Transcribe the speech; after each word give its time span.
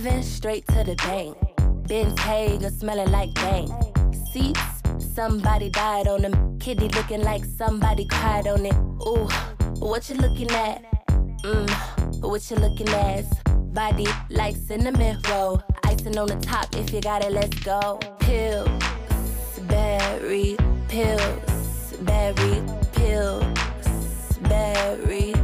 Oven, 0.00 0.22
straight 0.22 0.66
to 0.68 0.82
the 0.82 0.94
bank. 0.94 1.36
Ben's 1.86 2.18
Hager 2.20 2.70
smelling 2.70 3.10
like 3.10 3.34
bank. 3.34 3.70
Seats, 4.32 4.58
somebody 4.98 5.68
died 5.68 6.08
on 6.08 6.22
them. 6.22 6.58
Kitty 6.58 6.88
looking 6.88 7.22
like 7.22 7.44
somebody 7.44 8.06
cried 8.06 8.48
on 8.48 8.64
it. 8.64 8.74
Ooh, 9.06 9.28
what 9.78 10.08
you 10.08 10.14
looking 10.14 10.50
at? 10.52 11.06
Mmm, 11.42 12.22
what 12.22 12.50
you 12.50 12.56
looking 12.56 12.88
at? 12.88 13.26
Body 13.74 14.06
like 14.30 14.56
cinnamon 14.56 15.20
roll. 15.28 15.62
Icing 15.84 16.16
on 16.16 16.28
the 16.28 16.36
top, 16.36 16.74
if 16.74 16.94
you 16.94 17.02
got 17.02 17.22
it, 17.22 17.32
let's 17.32 17.58
go. 17.60 17.98
Pills, 18.20 18.70
berry, 19.68 20.56
pills, 20.88 21.92
berry, 22.00 22.62
pills, 22.94 24.38
berry. 24.48 25.34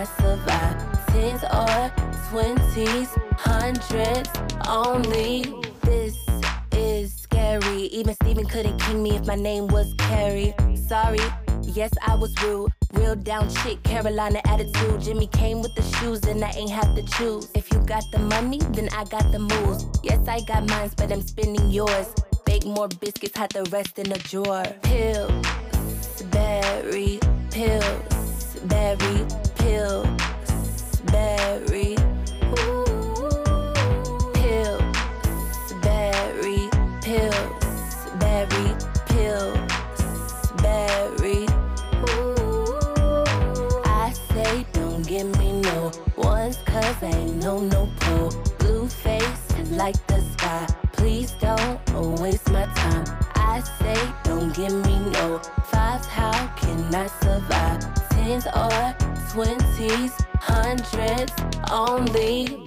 I 0.00 0.04
survive? 0.04 1.06
Tens 1.08 1.44
or 1.44 1.92
twenties, 2.30 3.10
hundreds 3.36 4.30
only. 4.66 5.52
This 5.82 6.16
is 6.72 7.14
scary. 7.14 7.82
Even 7.82 8.14
Steven 8.14 8.46
couldn't 8.46 8.78
king 8.78 9.02
me 9.02 9.16
if 9.16 9.26
my 9.26 9.34
name 9.34 9.66
was 9.66 9.92
Carrie. 9.98 10.54
Sorry, 10.74 11.20
yes, 11.60 11.90
I 12.06 12.14
was 12.14 12.32
rude. 12.42 12.72
Real 12.94 13.14
down 13.14 13.50
chick, 13.50 13.82
Carolina 13.82 14.40
attitude. 14.46 15.02
Jimmy 15.02 15.26
came 15.26 15.60
with 15.60 15.74
the 15.74 15.82
shoes, 15.82 16.24
and 16.24 16.42
I 16.42 16.50
ain't 16.52 16.70
have 16.70 16.94
to 16.94 17.02
choose. 17.18 17.50
If 17.54 17.70
you 17.70 17.80
got 17.80 18.04
the 18.10 18.20
money, 18.20 18.60
then 18.70 18.88
I 18.96 19.04
got 19.04 19.30
the 19.32 19.38
moves. 19.38 19.84
Yes, 20.02 20.26
I 20.26 20.40
got 20.40 20.66
mines, 20.66 20.94
but 20.94 21.12
I'm 21.12 21.20
spending 21.20 21.70
yours. 21.70 22.14
Bake 22.46 22.64
more 22.64 22.88
biscuits, 22.88 23.36
hide 23.36 23.50
the 23.50 23.64
rest 23.64 23.98
in 23.98 24.10
a 24.10 24.18
drawer. 24.18 24.64
Pills, 24.80 26.22
berry, 26.30 27.20
pills, 27.50 28.60
berry, 28.64 29.26
pills, 29.70 31.00
berry. 31.12 31.94
Ooh, 32.58 34.18
pills, 34.34 35.72
berry, 35.84 36.62
pills, 37.06 37.94
berry, 38.18 38.68
pills, 39.06 40.50
berry. 40.64 41.42
Ooh, 42.08 43.82
I 43.84 44.12
say 44.32 44.66
don't 44.72 45.06
give 45.06 45.38
me 45.38 45.60
no 45.60 45.92
ain't 47.02 47.36
no 47.36 47.60
no 47.60 47.88
pro. 48.00 48.28
Blue 48.58 48.88
face 48.88 49.44
like 49.70 50.04
the 50.08 50.20
sky. 50.32 50.66
Please 50.92 51.30
don't 51.40 51.78
waste 52.20 52.50
my 52.50 52.66
time. 52.74 53.04
I 53.36 53.60
say 53.78 54.00
don't 54.24 54.52
give 54.52 54.74
me 54.86 54.98
no 55.12 55.38
fives. 55.70 56.06
How 56.06 56.48
can 56.56 56.92
I 56.92 57.06
survive? 57.22 57.80
Tens 58.10 58.46
or 58.46 59.19
twenties, 59.32 60.12
hundreds 60.40 61.32
only. 61.70 62.64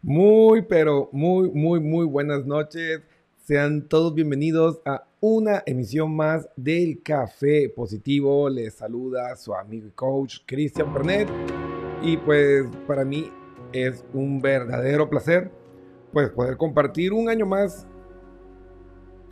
Muy, 0.00 0.62
pero 0.62 1.10
muy, 1.12 1.50
muy, 1.50 1.80
muy 1.80 2.06
buenas 2.06 2.46
noches. 2.46 3.02
Sean 3.46 3.86
todos 3.88 4.14
bienvenidos 4.14 4.80
a 4.86 5.04
una 5.24 5.62
emisión 5.66 6.16
más 6.16 6.48
del 6.56 7.00
Café 7.00 7.72
Positivo. 7.74 8.50
Les 8.50 8.74
saluda 8.74 9.36
su 9.36 9.54
amigo 9.54 9.86
y 9.86 9.92
coach 9.92 10.38
Cristian 10.44 10.92
Pernet. 10.92 11.28
Y 12.02 12.16
pues 12.16 12.66
para 12.88 13.04
mí 13.04 13.30
es 13.72 14.04
un 14.12 14.42
verdadero 14.42 15.08
placer 15.08 15.52
pues 16.12 16.28
poder 16.30 16.56
compartir 16.56 17.12
un 17.12 17.28
año 17.28 17.46
más. 17.46 17.86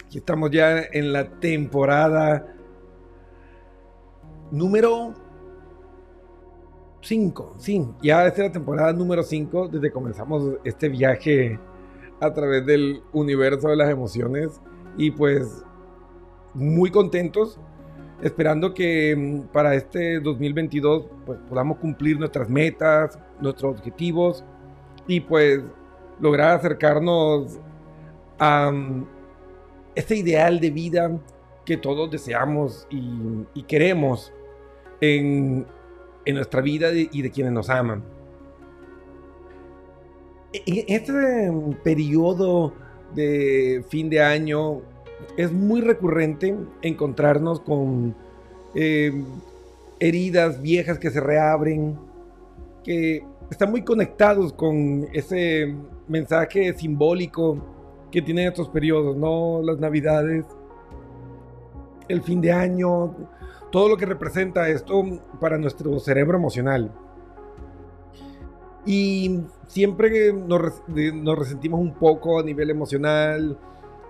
Aquí 0.07 0.19
estamos 0.19 0.53
ya 0.53 0.81
en 0.93 1.13
la 1.13 1.29
temporada 1.41 2.55
número 4.53 5.13
5, 7.03 7.55
sí, 7.59 7.85
ya 8.03 8.27
es 8.27 8.39
la 8.39 8.53
temporada 8.53 8.93
número 8.93 9.23
5 9.23 9.69
desde 9.69 9.89
que 9.89 9.93
comenzamos 9.93 10.55
este 10.65 10.89
viaje 10.89 11.59
a 12.21 12.33
través 12.33 12.65
del 12.65 13.03
universo 13.13 13.69
de 13.69 13.77
las 13.77 13.91
emociones 13.91 14.61
y 14.97 15.11
pues 15.11 15.65
muy 16.55 16.91
contentos 16.91 17.59
esperando 18.23 18.75
que 18.75 19.15
mm, 19.17 19.53
para 19.53 19.75
este 19.75 20.21
2022 20.21 21.05
pues 21.27 21.39
podamos 21.49 21.79
cumplir 21.79 22.19
nuestras 22.19 22.49
metas, 22.49 23.19
nuestros 23.41 23.77
objetivos 23.77 24.45
y 25.07 25.21
pues 25.21 25.61
lograr 26.21 26.57
acercarnos 26.57 27.59
a 28.39 28.71
mm, 28.71 29.07
este 29.95 30.17
ideal 30.17 30.61
de 30.61 30.71
vida 30.71 31.19
que 31.65 31.77
todos 31.77 32.11
deseamos 32.11 32.87
y, 32.91 33.63
queremos 33.65 34.33
en, 35.01 35.67
en 36.25 36.35
nuestra 36.35 36.61
vida 36.61 36.91
y 36.93 37.23
de 37.23 37.31
quienes 37.31 37.53
nos 37.53 37.71
aman. 37.71 38.03
En 40.53 40.85
este 40.89 41.13
periodo 41.85 42.73
de 43.15 43.85
fin 43.89 44.11
de 44.11 44.21
año 44.21 44.83
es 45.37 45.53
muy 45.53 45.81
recurrente 45.81 46.57
encontrarnos 46.83 47.61
con 47.61 48.15
eh, 48.75 49.13
heridas 49.99 50.61
viejas 50.61 50.99
que 50.99 51.11
se 51.11 51.21
reabren, 51.21 51.99
que 52.85 53.25
están 53.51 53.71
muy 53.71 53.83
conectados 53.83 54.53
con 54.53 55.07
ese 55.13 55.75
mensaje 56.09 56.73
simbólico 56.75 57.59
que 58.11 58.23
tienen 58.23 58.49
estos 58.49 58.69
periodos, 58.69 59.17
¿no? 59.17 59.63
Las 59.63 59.79
navidades, 59.79 60.45
el 62.09 62.23
fin 62.23 62.41
de 62.41 62.53
año, 62.53 63.15
todo 63.71 63.89
lo 63.89 63.97
que 63.97 64.07
representa 64.07 64.69
esto 64.69 65.03
para 65.41 65.59
nuestro 65.59 65.99
cerebro 65.99 66.37
emocional. 66.37 66.93
Y 68.85 69.43
siempre 69.67 70.33
nos, 70.33 70.83
nos 70.89 71.39
resentimos 71.39 71.81
un 71.81 71.95
poco 71.95 72.41
a 72.41 72.43
nivel 72.43 72.71
emocional, 72.71 73.57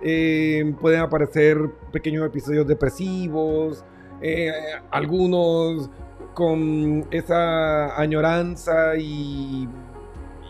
eh, 0.03 0.73
pueden 0.79 1.01
aparecer 1.01 1.57
pequeños 1.91 2.25
episodios 2.25 2.67
depresivos, 2.67 3.83
eh, 4.21 4.51
algunos 4.89 5.89
con 6.33 7.05
esa 7.11 7.99
añoranza 7.99 8.95
y, 8.97 9.67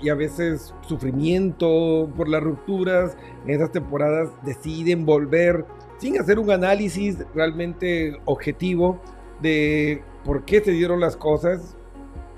y, 0.02 0.10
a 0.10 0.16
veces 0.16 0.74
sufrimiento 0.82 2.10
por 2.16 2.30
las 2.30 2.44
rupturas. 2.44 3.18
En 3.46 3.52
esas 3.56 3.72
temporadas 3.72 4.30
deciden 4.44 5.06
volver 5.06 5.66
sin 5.98 6.20
hacer 6.20 6.40
un 6.40 6.52
análisis 6.52 7.18
realmente 7.34 8.20
objetivo 8.26 9.00
de 9.42 10.04
por 10.24 10.46
qué 10.46 10.62
se 10.62 10.72
dieron 10.72 11.00
las 11.00 11.16
cosas 11.16 11.76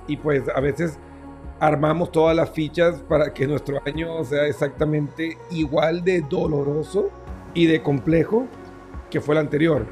y 0.07 0.17
pues 0.17 0.43
a 0.53 0.59
veces 0.59 0.99
armamos 1.63 2.11
todas 2.11 2.35
las 2.35 2.49
fichas 2.49 3.01
para 3.07 3.33
que 3.33 3.47
nuestro 3.47 3.79
año 3.85 4.21
sea 4.25 4.47
exactamente 4.47 5.37
igual 5.49 6.03
de 6.03 6.19
doloroso 6.19 7.09
y 7.53 7.67
de 7.67 7.81
complejo 7.81 8.47
que 9.09 9.21
fue 9.21 9.35
el 9.35 9.39
anterior. 9.39 9.85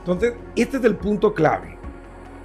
Entonces, 0.00 0.34
este 0.54 0.76
es 0.76 0.84
el 0.84 0.96
punto 0.96 1.32
clave, 1.32 1.78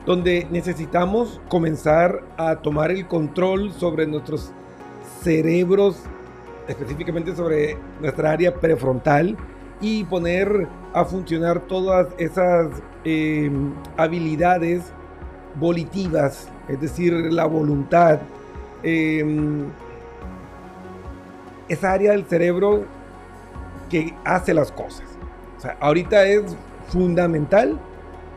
donde 0.06 0.48
necesitamos 0.50 1.42
comenzar 1.50 2.24
a 2.38 2.56
tomar 2.56 2.92
el 2.92 3.10
control 3.10 3.74
sobre 3.74 4.08
nuestros 4.08 4.54
cerebros, 5.22 5.98
específicamente 6.70 7.36
sobre 7.36 7.78
nuestra 8.00 8.32
área 8.32 8.54
prefrontal, 8.56 9.36
y 9.82 10.06
poner 10.06 10.70
a 10.94 11.04
funcionar 11.04 11.68
todas 11.68 12.08
esas 12.18 12.72
eh, 13.04 13.52
habilidades 13.98 14.94
volitivas, 15.56 16.48
es 16.72 16.80
decir, 16.80 17.14
la 17.14 17.46
voluntad, 17.46 18.20
eh, 18.84 19.26
esa 21.68 21.92
área 21.92 22.12
del 22.12 22.26
cerebro 22.26 22.86
que 23.90 24.14
hace 24.24 24.54
las 24.54 24.72
cosas. 24.72 25.06
O 25.58 25.62
sea, 25.62 25.78
ahorita 25.80 26.26
es 26.26 26.56
fundamental 26.88 27.78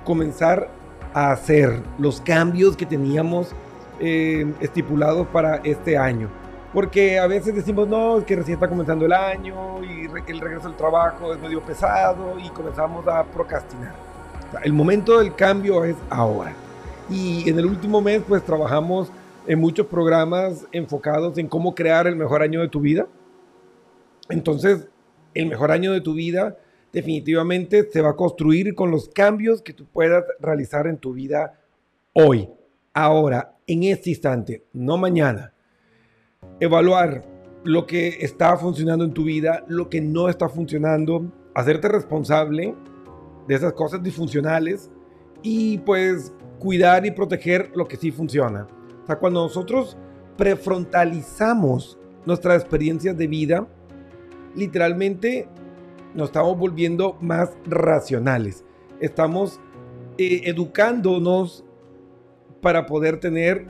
comenzar 0.04 0.68
a 1.14 1.30
hacer 1.30 1.80
los 1.98 2.20
cambios 2.20 2.76
que 2.76 2.86
teníamos 2.86 3.54
eh, 4.00 4.52
estipulados 4.60 5.26
para 5.28 5.56
este 5.58 5.96
año. 5.96 6.28
Porque 6.72 7.20
a 7.20 7.28
veces 7.28 7.54
decimos, 7.54 7.86
no, 7.86 8.18
es 8.18 8.24
que 8.24 8.34
recién 8.34 8.54
está 8.54 8.68
comenzando 8.68 9.06
el 9.06 9.12
año 9.12 9.82
y 9.84 10.06
el 10.06 10.40
regreso 10.40 10.66
al 10.66 10.76
trabajo 10.76 11.32
es 11.32 11.40
medio 11.40 11.62
pesado 11.62 12.36
y 12.38 12.48
comenzamos 12.50 13.06
a 13.06 13.22
procrastinar. 13.22 13.94
el 14.62 14.72
momento 14.72 15.20
del 15.20 15.34
cambio 15.36 15.84
es 15.84 15.94
ahora. 16.10 16.52
Y 17.11 17.49
en 17.49 17.58
el 17.58 17.66
último 17.66 18.00
mes, 18.00 18.23
pues 18.26 18.44
trabajamos 18.44 19.11
en 19.46 19.61
muchos 19.61 19.87
programas 19.87 20.66
enfocados 20.73 21.37
en 21.38 21.49
cómo 21.49 21.75
crear 21.75 22.06
el 22.06 22.16
mejor 22.16 22.42
año 22.42 22.61
de 22.61 22.68
tu 22.68 22.80
vida. 22.80 23.06
Entonces, 24.28 24.88
el 25.34 25.46
mejor 25.46 25.70
año 25.70 25.92
de 25.92 26.00
tu 26.00 26.14
vida 26.14 26.58
definitivamente 26.92 27.90
se 27.90 28.00
va 28.00 28.11
a 28.11 28.16
construir 28.16 28.75
con 28.75 28.90
los 28.90 29.08
cambios 29.08 29.61
que 29.61 29.73
tú 29.73 29.84
puedas 29.87 30.25
realizar 30.40 30.87
en 30.87 30.96
tu 30.96 31.12
vida 31.12 31.61
hoy, 32.12 32.49
ahora, 32.94 33.56
en 33.66 33.82
este 33.82 34.11
instante, 34.11 34.64
no 34.73 34.96
mañana. 34.96 35.52
Evaluar 36.61 37.25
lo 37.64 37.87
que 37.87 38.18
está 38.20 38.56
funcionando 38.56 39.04
en 39.04 39.12
tu 39.12 39.25
vida, 39.25 39.64
lo 39.66 39.90
que 39.90 40.00
no 40.00 40.28
está 40.28 40.49
funcionando, 40.49 41.32
hacerte 41.54 41.88
responsable 41.88 42.75
de 43.49 43.54
esas 43.54 43.73
cosas 43.73 44.02
disfuncionales 44.02 44.90
y 45.42 45.78
pues 45.78 46.32
cuidar 46.64 47.04
y 47.04 47.11
proteger 47.11 47.71
lo 47.75 47.87
que 47.87 47.99
sí 47.99 48.11
funciona. 48.11 48.66
O 49.02 49.06
sea, 49.06 49.18
cuando 49.18 49.42
nosotros 49.42 49.99
prefrontalizamos 50.38 51.99
nuestras 52.25 52.62
experiencias 52.62 53.18
de 53.18 53.26
vida, 53.26 53.68
literalmente 54.56 55.47
nos 56.14 56.28
estamos 56.28 56.56
volviendo 56.56 57.18
más 57.21 57.50
racionales. 57.66 58.64
Estamos 58.99 59.61
eh, 60.16 60.40
educándonos 60.44 61.66
para 62.62 62.87
poder 62.87 63.21
tener 63.21 63.66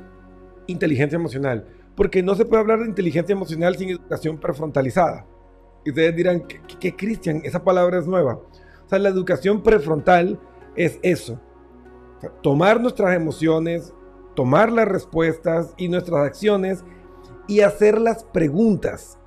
inteligencia 0.68 1.16
emocional. 1.16 1.66
Porque 1.96 2.22
no 2.22 2.36
se 2.36 2.44
puede 2.44 2.60
hablar 2.60 2.78
de 2.78 2.86
inteligencia 2.86 3.32
emocional 3.32 3.76
sin 3.76 3.90
educación 3.90 4.38
prefrontalizada. 4.38 5.26
Y 5.84 5.90
ustedes 5.90 6.14
dirán, 6.14 6.44
¿qué, 6.78 6.94
Cristian? 6.94 7.40
Esa 7.42 7.64
palabra 7.64 7.98
es 7.98 8.06
nueva. 8.06 8.34
O 8.34 8.88
sea, 8.88 9.00
la 9.00 9.08
educación 9.08 9.64
prefrontal 9.64 10.38
es 10.76 11.00
eso. 11.02 11.40
Tomar 12.42 12.80
nuestras 12.80 13.16
emociones, 13.16 13.92
tomar 14.34 14.72
las 14.72 14.88
respuestas 14.88 15.74
y 15.76 15.88
nuestras 15.88 16.26
acciones 16.26 16.84
y 17.46 17.60
hacer 17.60 18.00
las 18.00 18.24
preguntas. 18.24 19.18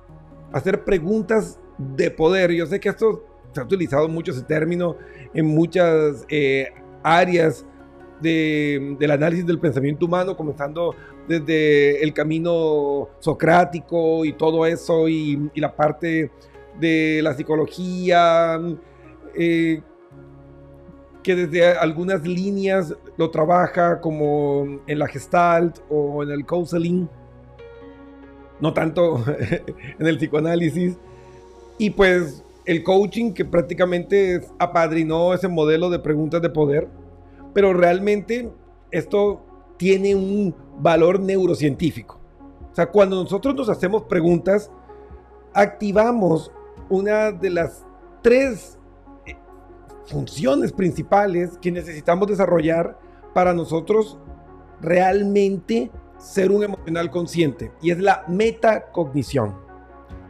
Hacer 0.52 0.84
preguntas 0.84 1.58
de 1.78 2.10
poder. 2.10 2.52
Yo 2.52 2.66
sé 2.66 2.80
que 2.80 2.88
esto 2.88 3.24
se 3.52 3.60
ha 3.60 3.64
utilizado 3.64 4.08
mucho 4.08 4.32
ese 4.32 4.42
término 4.42 4.96
en 5.34 5.46
muchas 5.46 6.24
eh, 6.28 6.68
áreas 7.02 7.64
del 8.20 9.10
análisis 9.10 9.46
del 9.46 9.60
pensamiento 9.60 10.06
humano, 10.06 10.36
comenzando 10.36 10.94
desde 11.28 12.02
el 12.02 12.12
camino 12.12 13.08
socrático 13.20 14.24
y 14.24 14.32
todo 14.32 14.66
eso, 14.66 15.08
y, 15.08 15.50
la 15.54 15.74
parte 15.74 16.30
de 16.80 17.20
la 17.22 17.34
psicología, 17.34 18.60
eh, 19.36 19.82
que 21.22 21.34
desde 21.34 21.76
algunas 21.76 22.26
líneas 22.26 22.94
lo 23.16 23.30
trabaja 23.30 24.00
como 24.00 24.80
en 24.86 24.98
la 24.98 25.08
gestalt 25.08 25.78
o 25.90 26.22
en 26.22 26.30
el 26.30 26.46
counseling, 26.46 27.08
no 28.60 28.72
tanto 28.72 29.24
en 29.98 30.06
el 30.06 30.16
psicoanálisis. 30.18 30.96
Y 31.78 31.90
pues 31.90 32.42
el 32.64 32.82
coaching 32.82 33.32
que 33.32 33.44
prácticamente 33.44 34.42
apadrinó 34.58 35.32
ese 35.32 35.48
modelo 35.48 35.90
de 35.90 35.98
preguntas 35.98 36.42
de 36.42 36.50
poder, 36.50 36.88
pero 37.54 37.72
realmente 37.72 38.50
esto 38.90 39.40
tiene 39.76 40.14
un 40.14 40.54
valor 40.78 41.20
neurocientífico. 41.20 42.20
O 42.70 42.74
sea, 42.74 42.86
cuando 42.90 43.22
nosotros 43.22 43.54
nos 43.54 43.68
hacemos 43.68 44.02
preguntas, 44.04 44.70
activamos 45.54 46.52
una 46.88 47.32
de 47.32 47.50
las 47.50 47.84
tres 48.22 48.78
funciones 50.08 50.72
principales 50.72 51.58
que 51.58 51.70
necesitamos 51.70 52.28
desarrollar 52.28 52.98
para 53.34 53.52
nosotros 53.54 54.18
realmente 54.80 55.90
ser 56.18 56.50
un 56.50 56.64
emocional 56.64 57.10
consciente 57.10 57.72
y 57.80 57.90
es 57.90 57.98
la 57.98 58.24
metacognición. 58.28 59.54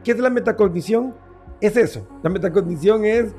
¿Qué 0.04 0.12
es 0.12 0.18
la 0.18 0.30
metacognición? 0.30 1.14
es 1.61 1.76
eso. 1.76 2.06
La 2.23 2.30
metacognición 2.30 3.04
es 3.04 3.35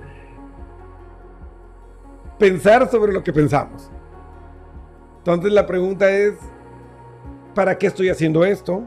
pensar 2.38 2.90
sobre 2.90 3.14
lo 3.14 3.24
que 3.24 3.34
pensamos. 3.34 3.90
Entonces 5.20 5.52
la 5.52 5.66
pregunta 5.66 6.10
es, 6.10 6.36
¿para 7.54 7.78
qué 7.78 7.88
estoy 7.88 8.10
haciendo 8.10 8.44
esto? 8.46 8.84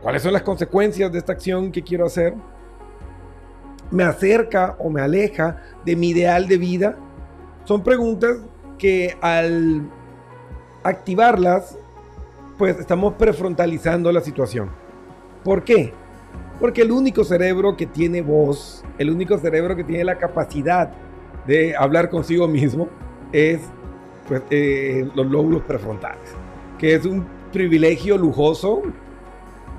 ¿Cuáles 0.00 0.22
son 0.22 0.32
las 0.32 0.42
consecuencias 0.42 1.12
de 1.12 1.18
esta 1.18 1.32
acción 1.32 1.70
que 1.70 1.82
quiero 1.82 2.06
hacer? 2.06 2.34
¿Me 3.92 4.02
acerca 4.04 4.74
o 4.78 4.90
me 4.90 5.02
aleja 5.02 5.58
de 5.84 5.94
mi 5.94 6.08
ideal 6.08 6.48
de 6.48 6.56
vida? 6.56 6.96
Son 7.64 7.82
preguntas 7.84 8.38
que 8.78 9.16
al 9.20 9.82
activarlas, 10.82 11.78
pues 12.58 12.78
estamos 12.78 13.14
prefrontalizando 13.14 14.10
la 14.10 14.20
situación. 14.20 14.70
¿Por 15.44 15.62
qué? 15.62 15.92
Porque 16.58 16.82
el 16.82 16.90
único 16.90 17.22
cerebro 17.22 17.76
que 17.76 17.86
tiene 17.86 18.22
voz, 18.22 18.84
el 18.98 19.10
único 19.10 19.38
cerebro 19.38 19.76
que 19.76 19.84
tiene 19.84 20.04
la 20.04 20.18
capacidad 20.18 20.90
de 21.46 21.76
hablar 21.76 22.08
consigo 22.08 22.48
mismo 22.48 22.88
es 23.32 23.60
pues, 24.26 24.42
eh, 24.50 25.08
los 25.14 25.26
lóbulos 25.26 25.62
prefrontales, 25.62 26.30
que 26.78 26.94
es 26.94 27.04
un 27.04 27.26
privilegio 27.52 28.16
lujoso 28.16 28.82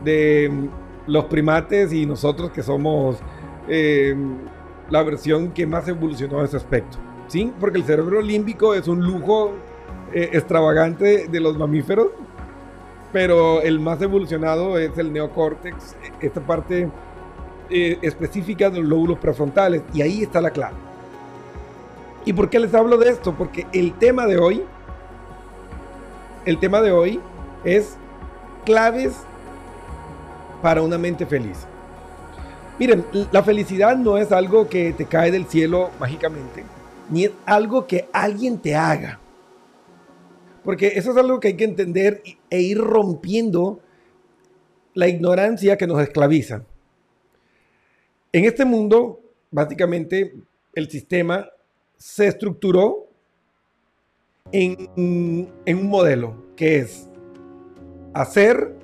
de 0.04 0.70
los 1.08 1.26
primates 1.26 1.92
y 1.94 2.06
nosotros 2.06 2.52
que 2.52 2.62
somos 2.62 3.18
eh, 3.68 4.16
la 4.90 5.04
versión 5.04 5.52
que 5.52 5.66
más 5.66 5.88
evolucionó 5.88 6.40
en 6.40 6.46
ese 6.46 6.58
aspecto. 6.58 6.98
¿sí? 7.28 7.52
Porque 7.60 7.78
el 7.78 7.84
cerebro 7.84 8.22
límbico 8.22 8.74
es 8.74 8.88
un 8.88 9.02
lujo 9.02 9.54
eh, 10.14 10.30
extravagante 10.34 11.28
de 11.28 11.40
los 11.40 11.58
mamíferos 11.58 12.08
pero 13.14 13.62
el 13.62 13.80
más 13.80 14.02
evolucionado 14.02 14.78
es 14.78 14.98
el 14.98 15.14
neocórtex, 15.14 15.96
esta 16.20 16.42
parte 16.42 16.90
eh, 17.70 18.00
específica 18.02 18.72
de 18.72 18.80
los 18.80 18.90
lóbulos 18.90 19.20
prefrontales, 19.20 19.84
y 19.94 20.02
ahí 20.02 20.24
está 20.24 20.42
la 20.42 20.50
clave. 20.50 20.76
¿Y 22.26 22.34
por 22.34 22.50
qué 22.50 22.60
les 22.60 22.74
hablo 22.74 22.98
de 22.98 23.10
esto? 23.10 23.34
Porque 23.38 23.68
el 23.72 23.94
tema 23.94 24.26
de 24.26 24.40
hoy, 24.40 24.64
el 26.46 26.58
tema 26.58 26.82
de 26.82 26.92
hoy 26.92 27.20
es 27.64 27.98
claves 28.66 29.14
para 30.64 30.82
una 30.82 30.98
mente 30.98 31.26
feliz. 31.28 31.68
Miren, 32.80 33.06
la 33.32 33.44
felicidad 33.44 33.96
no 33.98 34.18
es 34.18 34.32
algo 34.32 34.68
que 34.68 34.94
te 34.94 35.06
cae 35.06 35.32
del 35.32 35.46
cielo 35.46 35.92
mágicamente, 36.00 36.64
ni 37.10 37.26
es 37.26 37.32
algo 37.46 37.86
que 37.86 38.10
alguien 38.12 38.58
te 38.58 38.76
haga. 38.76 39.20
Porque 40.64 40.94
eso 40.96 41.12
es 41.12 41.18
algo 41.18 41.40
que 41.40 41.50
hay 41.50 41.58
que 41.58 41.66
entender 41.66 42.24
e 42.50 42.62
ir 42.62 42.80
rompiendo 42.80 43.80
la 44.94 45.08
ignorancia 45.08 45.78
que 45.78 45.88
nos 45.88 46.02
esclaviza. 46.02 46.64
En 48.32 48.46
este 48.46 48.66
mundo, 48.66 49.20
básicamente, 49.52 50.34
el 50.74 50.90
sistema 50.90 51.48
se 51.98 52.28
estructuró 52.28 53.08
en, 54.52 54.90
un 54.98 55.88
modelo 55.88 56.36
que 56.56 56.78
es 56.78 57.08
hacer, 58.14 58.76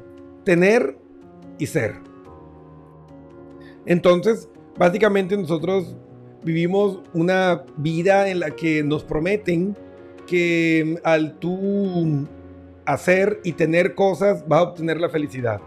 tener 0.44 0.98
y 1.58 1.68
ser. 1.68 2.09
Entonces, 3.90 4.48
básicamente 4.78 5.36
nosotros 5.36 5.96
vivimos 6.44 7.00
una 7.14 7.64
vida 7.76 8.30
en 8.30 8.40
la 8.40 8.52
que 8.52 8.84
nos 8.84 9.04
prometen 9.04 9.76
que 10.28 11.00
al 11.04 11.40
tú 11.40 12.28
hacer 12.86 13.40
y 13.44 13.54
tener 13.54 13.96
cosas 13.96 14.48
vas 14.48 14.60
a 14.60 14.64
obtener 14.64 15.02
la 15.02 15.10
felicidad. 15.10 15.60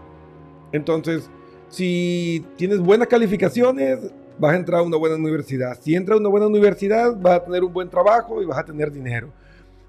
Entonces, 0.71 1.29
si 1.67 2.45
tienes 2.55 2.79
buenas 2.79 3.09
calificaciones, 3.09 3.99
vas 4.39 4.53
a 4.53 4.55
entrar 4.55 4.79
a 4.79 4.83
una 4.83 4.95
buena 4.95 5.17
universidad. 5.17 5.77
Si 5.81 5.93
entras 5.93 6.15
a 6.15 6.21
una 6.21 6.29
buena 6.29 6.47
universidad, 6.47 7.19
vas 7.19 7.41
a 7.41 7.43
tener 7.43 7.61
un 7.61 7.73
buen 7.73 7.89
trabajo 7.89 8.41
y 8.41 8.45
vas 8.45 8.57
a 8.57 8.63
tener 8.63 8.89
dinero. 8.89 9.33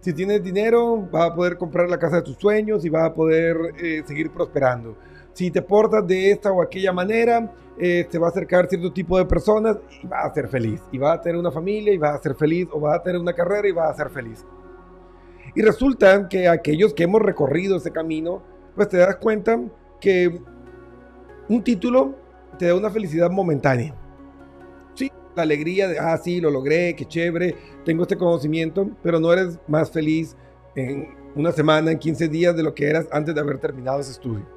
Si 0.00 0.12
tienes 0.12 0.42
dinero, 0.42 1.08
vas 1.12 1.30
a 1.30 1.34
poder 1.36 1.56
comprar 1.56 1.88
la 1.88 2.00
casa 2.00 2.16
de 2.16 2.22
tus 2.22 2.36
sueños 2.36 2.84
y 2.84 2.88
vas 2.88 3.04
a 3.04 3.14
poder 3.14 3.56
eh, 3.80 4.02
seguir 4.04 4.30
prosperando. 4.32 4.96
Si 5.34 5.50
te 5.50 5.60
portas 5.60 6.06
de 6.06 6.30
esta 6.30 6.52
o 6.52 6.62
aquella 6.62 6.92
manera, 6.92 7.52
eh, 7.78 8.06
te 8.08 8.18
va 8.18 8.28
a 8.28 8.30
acercar 8.30 8.68
cierto 8.68 8.92
tipo 8.92 9.18
de 9.18 9.24
personas 9.24 9.76
y 10.02 10.06
vas 10.06 10.26
a 10.26 10.34
ser 10.34 10.48
feliz. 10.48 10.80
Y 10.92 10.98
vas 10.98 11.18
a 11.18 11.20
tener 11.20 11.38
una 11.38 11.50
familia 11.50 11.92
y 11.92 11.98
vas 11.98 12.18
a 12.18 12.22
ser 12.22 12.34
feliz. 12.36 12.68
O 12.72 12.80
vas 12.80 13.00
a 13.00 13.02
tener 13.02 13.20
una 13.20 13.32
carrera 13.32 13.68
y 13.68 13.72
vas 13.72 13.90
a 13.90 13.94
ser 13.94 14.10
feliz. 14.10 14.46
Y 15.54 15.62
resulta 15.62 16.28
que 16.28 16.48
aquellos 16.48 16.94
que 16.94 17.04
hemos 17.04 17.20
recorrido 17.20 17.76
ese 17.76 17.90
camino, 17.90 18.42
pues 18.74 18.88
te 18.88 18.98
das 18.98 19.16
cuenta 19.16 19.60
que 20.00 20.40
un 21.48 21.62
título 21.62 22.14
te 22.58 22.66
da 22.66 22.74
una 22.74 22.90
felicidad 22.90 23.30
momentánea. 23.30 23.94
Sí, 24.94 25.10
la 25.34 25.42
alegría 25.42 25.88
de, 25.88 25.98
ah, 25.98 26.16
sí, 26.16 26.40
lo 26.40 26.50
logré, 26.50 26.94
qué 26.96 27.04
chévere, 27.04 27.56
tengo 27.84 28.02
este 28.02 28.16
conocimiento, 28.16 28.88
pero 29.02 29.20
no 29.20 29.32
eres 29.32 29.58
más 29.66 29.90
feliz 29.90 30.36
en 30.76 31.08
una 31.34 31.52
semana, 31.52 31.90
en 31.90 31.98
15 31.98 32.28
días 32.28 32.56
de 32.56 32.62
lo 32.62 32.74
que 32.74 32.88
eras 32.88 33.06
antes 33.12 33.34
de 33.34 33.40
haber 33.40 33.58
terminado 33.58 34.00
ese 34.00 34.12
estudio. 34.12 34.53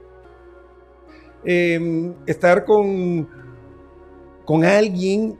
Em, 1.50 2.14
estar 2.26 2.66
con, 2.66 3.26
con 4.44 4.66
alguien, 4.66 5.40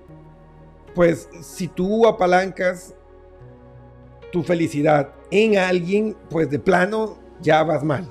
pues 0.96 1.30
si 1.42 1.68
tú 1.68 2.08
apalancas 2.08 2.96
tu 4.32 4.42
felicidad 4.42 5.14
en 5.32 5.58
alguien, 5.58 6.16
pues 6.30 6.50
de 6.50 6.60
plano 6.60 7.18
ya 7.42 7.62
vas 7.64 7.84
mal. 7.84 8.10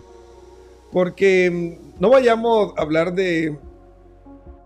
Porque 0.93 1.47
em, 1.47 1.79
no 1.99 2.11
vayamos 2.11 2.75
a 2.77 2.83
hablar 2.83 3.15
de, 3.15 3.59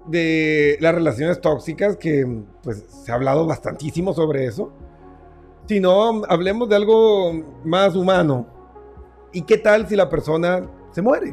de 0.06 0.76
las 0.80 0.92
relaciones 0.92 1.40
tóxicas, 1.40 1.96
que 1.96 2.26
pues 2.64 2.84
se 2.88 3.12
ha 3.12 3.14
hablado 3.14 3.46
bastantísimo 3.46 4.12
sobre 4.12 4.46
eso, 4.46 4.72
sino 5.66 6.24
hablemos 6.28 6.68
de 6.68 6.74
algo 6.74 7.32
más 7.64 7.94
humano. 7.94 8.46
¿Y 9.32 9.42
qué 9.42 9.56
tal 9.56 9.86
si 9.86 9.94
la 9.94 10.08
persona 10.08 10.68
se 10.90 11.00
muere? 11.00 11.32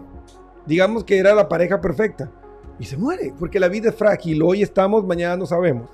Digamos 0.68 1.04
que 1.04 1.18
era 1.18 1.34
la 1.34 1.48
pareja 1.48 1.82
perfecta 1.82 2.30
y 2.78 2.86
se 2.86 2.98
muere, 2.98 3.34
porque 3.40 3.60
la 3.60 3.70
vida 3.70 3.90
es 3.90 3.96
frágil, 3.96 4.42
hoy 4.44 4.62
estamos, 4.62 5.06
mañana 5.06 5.38
no 5.38 5.46
sabemos. 5.46 5.90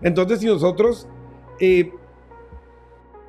Entonces 0.00 0.40
si 0.40 0.46
nosotros 0.46 1.08
eh, 1.60 1.92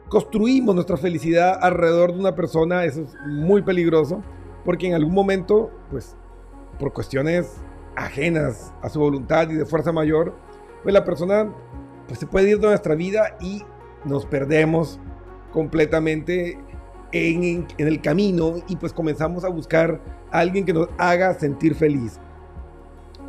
construimos 0.09 0.75
nuestra 0.75 0.97
felicidad 0.97 1.57
alrededor 1.61 2.13
de 2.13 2.19
una 2.19 2.35
persona, 2.35 2.85
eso 2.85 3.01
es 3.01 3.15
muy 3.27 3.63
peligroso, 3.63 4.21
porque 4.63 4.87
en 4.87 4.93
algún 4.93 5.13
momento, 5.13 5.71
pues 5.89 6.15
por 6.79 6.93
cuestiones 6.93 7.61
ajenas 7.95 8.73
a 8.81 8.89
su 8.89 8.99
voluntad 8.99 9.49
y 9.49 9.55
de 9.55 9.65
fuerza 9.65 9.91
mayor, 9.91 10.35
pues 10.83 10.93
la 10.93 11.03
persona 11.03 11.51
pues, 12.07 12.19
se 12.19 12.27
puede 12.27 12.51
ir 12.51 12.59
de 12.59 12.67
nuestra 12.67 12.95
vida 12.95 13.37
y 13.39 13.63
nos 14.05 14.25
perdemos 14.25 14.99
completamente 15.51 16.59
en, 17.13 17.67
el 17.77 18.01
camino 18.01 18.55
y 18.67 18.75
pues 18.75 18.91
comenzamos 18.91 19.45
a 19.45 19.49
buscar 19.49 20.01
a 20.31 20.39
alguien 20.39 20.65
que 20.65 20.73
nos 20.73 20.89
haga 20.97 21.33
sentir 21.35 21.75
feliz. 21.75 22.19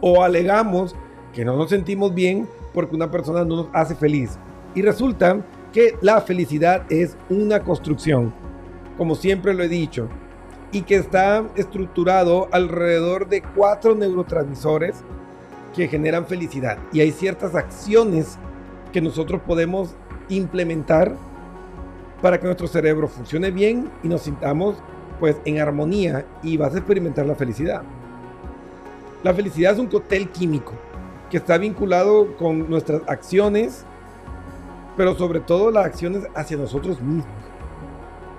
O 0.00 0.22
alegamos 0.22 0.96
que 1.32 1.44
no 1.44 1.56
nos 1.56 1.70
sentimos 1.70 2.12
bien 2.12 2.48
porque 2.72 2.96
una 2.96 3.10
persona 3.10 3.44
no 3.44 3.56
nos 3.56 3.68
hace 3.72 3.94
feliz. 3.94 4.38
Y 4.74 4.82
resulta 4.82 5.44
que 5.72 5.96
la 6.00 6.20
felicidad 6.20 6.84
es 6.90 7.16
una 7.28 7.60
construcción, 7.60 8.32
como 8.96 9.14
siempre 9.14 9.54
lo 9.54 9.62
he 9.62 9.68
dicho 9.68 10.08
y 10.72 10.82
que 10.82 10.96
está 10.96 11.44
estructurado 11.54 12.48
alrededor 12.50 13.28
de 13.28 13.42
cuatro 13.42 13.94
neurotransmisores 13.94 14.96
que 15.74 15.86
generan 15.86 16.26
felicidad. 16.26 16.78
Y 16.92 17.00
hay 17.00 17.12
ciertas 17.12 17.54
acciones 17.54 18.38
que 18.92 19.00
nosotros 19.00 19.40
podemos 19.46 19.94
implementar 20.28 21.14
para 22.24 22.40
que 22.40 22.46
nuestro 22.46 22.66
cerebro 22.66 23.06
funcione 23.06 23.50
bien 23.50 23.90
y 24.02 24.08
nos 24.08 24.22
sintamos 24.22 24.76
pues 25.20 25.36
en 25.44 25.60
armonía 25.60 26.24
y 26.42 26.56
vas 26.56 26.74
a 26.74 26.78
experimentar 26.78 27.26
la 27.26 27.34
felicidad. 27.34 27.82
La 29.22 29.34
felicidad 29.34 29.74
es 29.74 29.78
un 29.78 29.88
cóctel 29.88 30.30
químico 30.30 30.72
que 31.30 31.36
está 31.36 31.58
vinculado 31.58 32.34
con 32.38 32.70
nuestras 32.70 33.02
acciones, 33.08 33.84
pero 34.96 35.14
sobre 35.16 35.40
todo 35.40 35.70
las 35.70 35.84
acciones 35.84 36.26
hacia 36.34 36.56
nosotros 36.56 36.98
mismos 37.02 37.26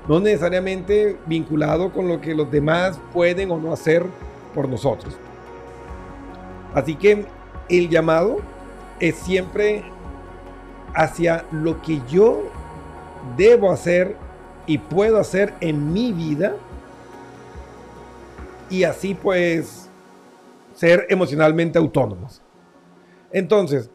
no 0.08 0.20
necesariamente 0.20 1.20
vinculado 1.28 1.92
con 1.94 2.08
lo 2.08 2.20
que 2.20 2.34
los 2.34 2.50
demás 2.50 3.00
pueden 3.14 3.52
o 3.52 3.60
no 3.60 3.72
hacer 3.72 4.04
por 4.56 4.68
nosotros. 4.68 5.16
Así 6.74 6.96
que 6.96 7.24
el 7.70 7.90
llamado 7.90 8.38
es 9.00 9.16
siempre 9.16 9.84
hacia 10.96 11.46
lo 11.52 11.84
que 11.84 12.02
yo 12.10 12.50
debo 13.38 13.72
hacer 13.72 14.16
y 14.68 14.78
puedo 14.78 15.18
hacer 15.18 15.54
en 15.62 15.94
mi 15.94 16.12
vida 16.12 16.56
y 18.70 18.84
así 18.84 19.14
pues 19.14 19.90
ser 20.74 21.06
emocionalmente 21.10 21.78
autónomos. 21.78 22.42
Entonces, 23.32 23.90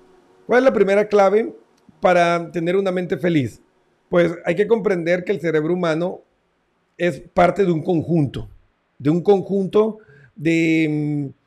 ¿cuál 0.46 0.60
es 0.60 0.64
la 0.64 0.72
primera 0.72 1.08
clave 1.08 1.54
para 2.00 2.50
tener 2.50 2.76
una 2.76 2.92
mente 2.92 3.16
feliz? 3.16 3.60
Pues 4.08 4.32
hay 4.44 4.54
que 4.54 4.66
comprender 4.66 5.24
que 5.24 5.32
el 5.32 5.40
cerebro 5.40 5.74
humano 5.74 6.22
es 6.96 7.20
parte 7.20 7.64
de 7.64 7.72
un 7.72 7.82
conjunto, 7.82 8.48
de 8.98 9.10
un 9.10 9.22
conjunto 9.22 9.98
de, 10.34 10.86
mm, 10.90 11.40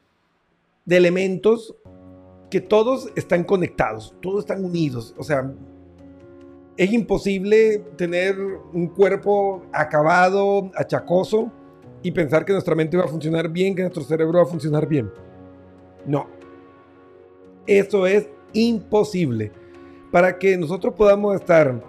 de 0.85 0.97
elementos 0.97 1.75
que 2.49 2.61
todos 2.61 3.09
están 3.15 3.43
conectados, 3.43 4.15
todos 4.21 4.41
están 4.41 4.63
unidos. 4.63 5.15
O 5.17 5.23
sea, 5.23 5.51
es 6.77 6.91
imposible 6.91 7.79
tener 7.97 8.36
un 8.73 8.88
cuerpo 8.88 9.63
acabado, 9.71 10.71
achacoso, 10.75 11.51
y 12.01 12.12
pensar 12.12 12.43
que 12.43 12.51
nuestra 12.51 12.75
mente 12.75 12.97
va 12.97 13.05
a 13.05 13.07
funcionar 13.07 13.49
bien, 13.49 13.75
que 13.75 13.81
nuestro 13.81 14.03
cerebro 14.03 14.39
va 14.39 14.43
a 14.43 14.47
funcionar 14.47 14.88
bien. 14.88 15.09
No. 16.05 16.27
Eso 17.65 18.05
es 18.05 18.27
imposible. 18.51 19.51
Para 20.12 20.38
que 20.38 20.57
nosotros 20.57 20.93
podamos 20.95 21.36
estar 21.36 21.81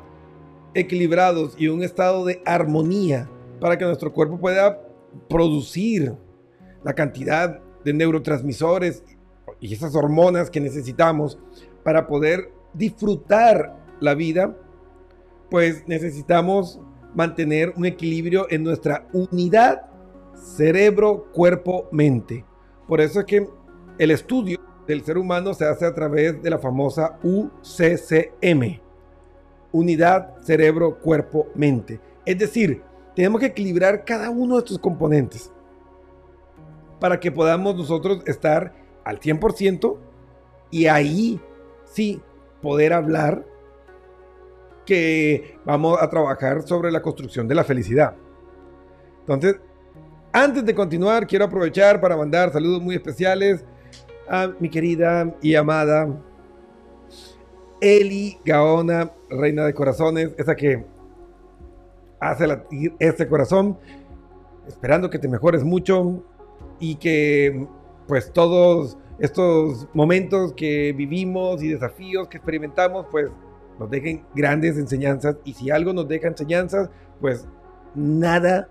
equilibrados 0.73 1.55
y 1.59 1.69
un 1.69 1.83
estado 1.83 2.25
de 2.25 2.41
armonía 2.45 3.29
para 3.61 3.77
que 3.77 3.85
nuestro 3.85 4.13
cuerpo 4.13 4.39
pueda 4.39 4.81
producir 5.29 6.15
la 6.85 6.95
cantidad 6.95 7.61
de 7.85 7.93
neurotransmisores 7.93 9.03
y 9.61 9.73
esas 9.73 9.95
hormonas 9.95 10.51
que 10.51 10.61
necesitamos 10.61 11.39
para 11.83 12.07
poder 12.07 12.53
disfrutar 12.73 13.77
la 14.01 14.15
vida, 14.15 14.57
pues 15.55 15.87
necesitamos 15.87 16.81
mantener 17.15 17.75
un 17.77 17.87
equilibrio 17.87 18.49
en 18.51 18.65
nuestra 18.65 19.07
unidad 19.13 19.83
cerebro, 20.35 21.31
cuerpo, 21.33 21.87
mente. 21.93 22.45
Por 22.89 23.01
eso 23.01 23.21
es 23.21 23.27
que 23.27 23.49
el 23.97 24.11
estudio 24.11 24.59
del 24.89 25.05
ser 25.05 25.17
humano 25.17 25.55
se 25.55 25.65
hace 25.65 25.87
a 25.87 25.95
través 25.95 26.43
de 26.43 26.51
la 26.51 26.59
famosa 26.59 27.21
UCCM, 27.23 28.81
unidad 29.71 30.43
cerebro, 30.43 30.99
cuerpo, 30.99 31.47
mente. 31.55 32.01
Es 32.27 32.37
decir, 32.37 32.83
tenemos 33.15 33.39
que 33.41 33.47
equilibrar 33.47 34.05
cada 34.05 34.31
uno 34.31 34.57
de 34.57 34.59
estos 34.59 34.81
componentes 34.81 35.53
para 36.99 37.21
que 37.21 37.31
podamos 37.31 37.77
nosotros 37.77 38.25
estar 38.27 38.75
al 39.05 39.21
100% 39.21 39.99
y 40.73 40.87
ahí 40.87 41.41
sí 41.85 42.21
poder 42.61 42.93
hablar 42.93 43.54
que 44.85 45.59
vamos 45.65 46.01
a 46.01 46.09
trabajar 46.09 46.63
sobre 46.63 46.91
la 46.91 47.03
construcción 47.03 47.49
de 47.49 47.55
la 47.55 47.65
felicidad. 47.65 48.15
Entonces, 49.21 49.57
antes 50.33 50.65
de 50.65 50.75
continuar, 50.75 51.27
quiero 51.27 51.45
aprovechar 51.45 52.01
para 52.01 52.17
mandar 52.17 52.53
saludos 52.53 52.83
muy 52.83 52.95
especiales 52.95 53.65
a 54.29 54.53
mi 54.59 54.69
querida 54.69 55.35
y 55.41 55.55
amada 55.55 56.09
Eli 57.81 58.39
Gaona, 58.45 59.13
reina 59.29 59.67
de 59.67 59.75
corazones, 59.75 60.31
esa 60.39 60.57
que 60.57 60.85
hace 62.19 62.47
este 62.99 63.29
corazón, 63.29 63.79
esperando 64.67 65.11
que 65.11 65.19
te 65.19 65.29
mejores 65.29 65.63
mucho 65.63 66.25
y 66.79 66.97
que 66.97 67.67
pues 68.09 68.33
todos 68.33 68.97
estos 69.19 69.87
momentos 69.93 70.55
que 70.55 70.93
vivimos 70.93 71.63
y 71.63 71.69
desafíos 71.69 72.29
que 72.29 72.39
experimentamos, 72.39 73.07
pues 73.11 73.31
nos 73.79 73.91
dejen 73.91 74.25
grandes 74.35 74.79
enseñanzas 74.79 75.37
y 75.45 75.55
si 75.55 75.71
algo 75.71 75.93
nos 75.93 76.09
deja 76.09 76.29
enseñanzas, 76.29 76.91
pues 77.21 77.47
nada 77.95 78.69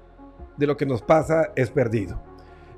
de 0.58 0.68
lo 0.68 0.78
que 0.78 0.86
nos 0.86 1.02
pasa 1.02 1.52
es 1.56 1.70
perdido. 1.70 2.22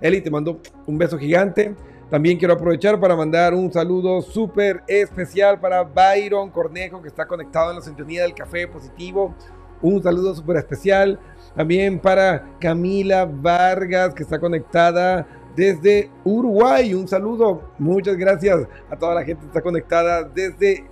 Eli, 0.01 0.21
te 0.21 0.31
mando 0.31 0.59
un 0.85 0.97
beso 0.97 1.17
gigante. 1.17 1.75
También 2.09 2.37
quiero 2.37 2.53
aprovechar 2.53 2.99
para 2.99 3.15
mandar 3.15 3.53
un 3.53 3.71
saludo 3.71 4.21
súper 4.21 4.83
especial 4.87 5.59
para 5.59 5.83
Byron 5.83 6.51
Cornejo, 6.51 7.01
que 7.01 7.07
está 7.07 7.27
conectado 7.27 7.71
en 7.71 7.77
la 7.77 7.81
sintonía 7.81 8.21
del 8.21 8.35
Café 8.35 8.67
Positivo. 8.67 9.33
Un 9.81 10.01
saludo 10.03 10.35
súper 10.35 10.57
especial. 10.57 11.19
También 11.55 11.99
para 11.99 12.57
Camila 12.59 13.25
Vargas, 13.25 14.13
que 14.13 14.23
está 14.23 14.39
conectada 14.39 15.27
desde 15.55 16.11
Uruguay. 16.23 16.93
Un 16.93 17.07
saludo. 17.07 17.71
Muchas 17.79 18.17
gracias 18.17 18.67
a 18.89 18.95
toda 18.95 19.15
la 19.15 19.23
gente 19.23 19.41
que 19.41 19.47
está 19.47 19.61
conectada 19.61 20.23
desde 20.23 20.85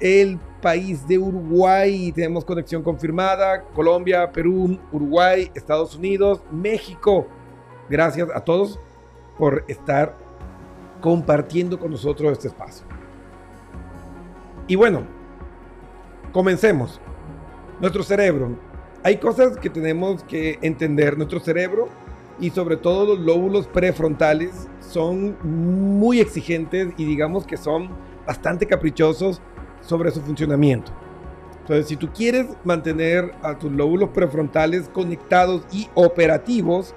el 0.00 0.38
país 0.60 1.06
de 1.06 1.18
Uruguay. 1.18 2.12
Tenemos 2.12 2.44
conexión 2.44 2.82
confirmada. 2.82 3.62
Colombia, 3.74 4.30
Perú, 4.32 4.78
Uruguay, 4.92 5.50
Estados 5.54 5.96
Unidos, 5.96 6.42
México. 6.50 7.26
Gracias 7.88 8.28
a 8.34 8.40
todos 8.40 8.78
por 9.38 9.64
estar 9.68 10.16
compartiendo 11.00 11.78
con 11.78 11.90
nosotros 11.90 12.32
este 12.32 12.48
espacio. 12.48 12.86
Y 14.66 14.76
bueno, 14.76 15.02
comencemos. 16.32 17.00
Nuestro 17.80 18.02
cerebro. 18.02 18.56
Hay 19.04 19.18
cosas 19.18 19.56
que 19.56 19.70
tenemos 19.70 20.22
que 20.24 20.58
entender. 20.62 21.16
Nuestro 21.16 21.40
cerebro 21.40 21.88
y 22.40 22.50
sobre 22.50 22.76
todo 22.76 23.16
los 23.16 23.20
lóbulos 23.20 23.66
prefrontales 23.66 24.68
son 24.80 25.36
muy 25.42 26.20
exigentes 26.20 26.92
y 26.96 27.04
digamos 27.04 27.46
que 27.46 27.56
son 27.56 27.90
bastante 28.26 28.66
caprichosos 28.66 29.40
sobre 29.88 30.10
su 30.10 30.20
funcionamiento. 30.20 30.92
Entonces, 31.60 31.88
si 31.88 31.96
tú 31.96 32.08
quieres 32.12 32.46
mantener 32.64 33.32
a 33.42 33.58
tus 33.58 33.72
lóbulos 33.72 34.10
prefrontales 34.10 34.88
conectados 34.88 35.62
y 35.72 35.88
operativos, 35.94 36.94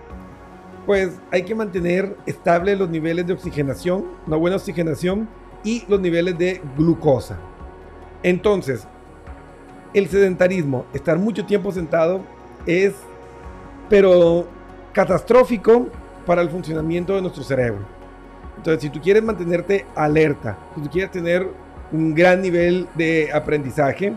pues 0.85 1.19
hay 1.31 1.43
que 1.43 1.55
mantener 1.55 2.17
estables 2.25 2.77
los 2.77 2.89
niveles 2.89 3.25
de 3.27 3.33
oxigenación, 3.33 4.05
una 4.27 4.37
buena 4.37 4.57
oxigenación 4.57 5.27
y 5.63 5.83
los 5.87 5.99
niveles 5.99 6.37
de 6.37 6.61
glucosa. 6.77 7.37
Entonces, 8.23 8.87
el 9.93 10.07
sedentarismo, 10.07 10.85
estar 10.93 11.17
mucho 11.17 11.45
tiempo 11.45 11.71
sentado, 11.71 12.21
es, 12.65 12.93
pero 13.89 14.47
catastrófico 14.93 15.87
para 16.25 16.41
el 16.41 16.49
funcionamiento 16.49 17.15
de 17.15 17.21
nuestro 17.21 17.43
cerebro. 17.43 17.85
Entonces, 18.57 18.81
si 18.81 18.89
tú 18.89 18.99
quieres 19.01 19.23
mantenerte 19.23 19.85
alerta, 19.95 20.57
si 20.75 20.81
tú 20.81 20.89
quieres 20.89 21.11
tener 21.11 21.47
un 21.91 22.15
gran 22.15 22.41
nivel 22.41 22.87
de 22.95 23.29
aprendizaje, 23.33 24.13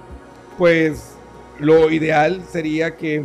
pues 0.56 1.14
lo 1.58 1.90
ideal 1.90 2.42
sería 2.50 2.96
que 2.96 3.24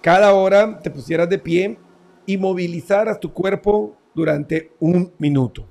cada 0.00 0.32
hora 0.34 0.80
te 0.80 0.90
pusieras 0.90 1.28
de 1.28 1.38
pie 1.38 1.78
y 2.26 2.36
movilizaras 2.36 3.20
tu 3.20 3.32
cuerpo 3.32 3.96
durante 4.14 4.72
un 4.80 5.12
minuto. 5.18 5.66